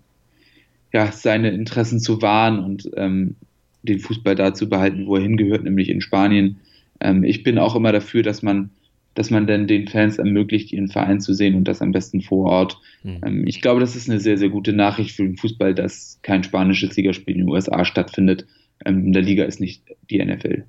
ja, 0.92 1.12
seine 1.12 1.50
Interessen 1.50 2.00
zu 2.00 2.22
wahren 2.22 2.59
und 2.59 2.90
ähm, 2.96 3.37
den 3.83 4.00
Fußball 4.00 4.35
da 4.35 4.55
zu 4.55 4.68
behalten, 4.68 5.07
wo 5.07 5.16
er 5.16 5.22
hingehört, 5.22 5.64
nämlich 5.64 5.88
in 5.88 6.00
Spanien. 6.00 6.59
Ähm, 7.00 7.24
ich 7.24 7.42
bin 7.42 7.59
auch 7.59 7.76
immer 7.76 7.92
dafür, 7.92 8.22
dass 8.22 8.42
man, 8.42 8.70
dass 9.14 9.31
man 9.31 9.46
dann 9.46 9.66
den 9.66 9.88
Fans 9.88 10.18
ermöglicht, 10.18 10.72
ihren 10.72 10.88
Verein 10.88 11.20
zu 11.20 11.33
sehen 11.33 11.55
und 11.55 11.64
das 11.64 11.81
am 11.81 11.92
besten 11.92 12.20
vor 12.20 12.50
Ort. 12.50 12.79
Mhm. 13.03 13.20
Ähm, 13.24 13.46
ich 13.46 13.61
glaube, 13.61 13.81
das 13.81 13.96
ist 13.96 14.11
eine 14.11 14.20
sehr, 14.20 14.38
sehr 14.38 14.50
gute 14.50 14.72
Nachricht 14.72 15.12
für 15.12 15.22
den 15.22 15.37
Fußball, 15.37 15.74
dass 15.74 16.18
kein 16.22 16.44
spanisches 16.44 16.96
Ligaspiel 16.96 17.35
in 17.35 17.42
den 17.42 17.50
USA 17.50 17.85
stattfindet. 17.85 18.46
Ähm, 18.85 19.07
in 19.07 19.12
der 19.12 19.22
Liga 19.22 19.44
ist 19.44 19.61
nicht 19.61 19.83
die 20.11 20.24
NFL. 20.24 20.64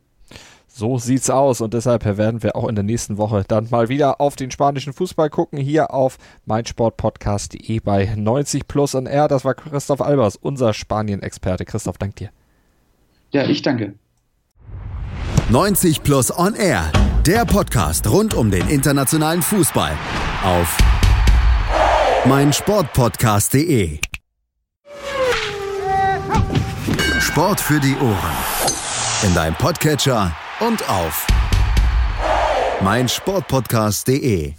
So 0.73 0.97
sieht's 0.97 1.29
aus 1.29 1.59
und 1.59 1.73
deshalb 1.73 2.05
werden 2.05 2.43
wir 2.43 2.55
auch 2.55 2.67
in 2.67 2.75
der 2.75 2.83
nächsten 2.83 3.17
Woche 3.17 3.43
dann 3.45 3.67
mal 3.69 3.89
wieder 3.89 4.21
auf 4.21 4.37
den 4.37 4.51
spanischen 4.51 4.93
Fußball 4.93 5.29
gucken, 5.29 5.59
hier 5.59 5.93
auf 5.93 6.17
meinsportpodcast.de 6.45 7.81
bei 7.81 8.13
90 8.15 8.67
Plus 8.67 8.95
und 8.95 9.05
R. 9.05 9.27
Das 9.27 9.43
war 9.43 9.53
Christoph 9.53 10.01
Albers, 10.01 10.37
unser 10.37 10.73
Spanien-Experte. 10.73 11.65
Christoph, 11.65 11.97
dank 11.97 12.15
dir. 12.15 12.29
Ja, 13.31 13.43
ich 13.43 13.61
danke. 13.61 13.95
90 15.49 16.03
Plus 16.03 16.35
on 16.37 16.55
Air, 16.55 16.89
der 17.25 17.45
Podcast 17.45 18.09
rund 18.09 18.33
um 18.33 18.49
den 18.49 18.67
internationalen 18.69 19.41
Fußball 19.41 19.91
auf 20.45 20.77
meinsportpodcast.de. 22.25 23.99
Sport 27.19 27.59
für 27.59 27.79
die 27.81 27.95
Ohren. 27.97 28.35
In 29.23 29.35
deinem 29.35 29.55
Podcatcher 29.55 30.35
und 30.61 30.87
auf 30.89 31.27
meinsportpodcast.de. 32.81 34.53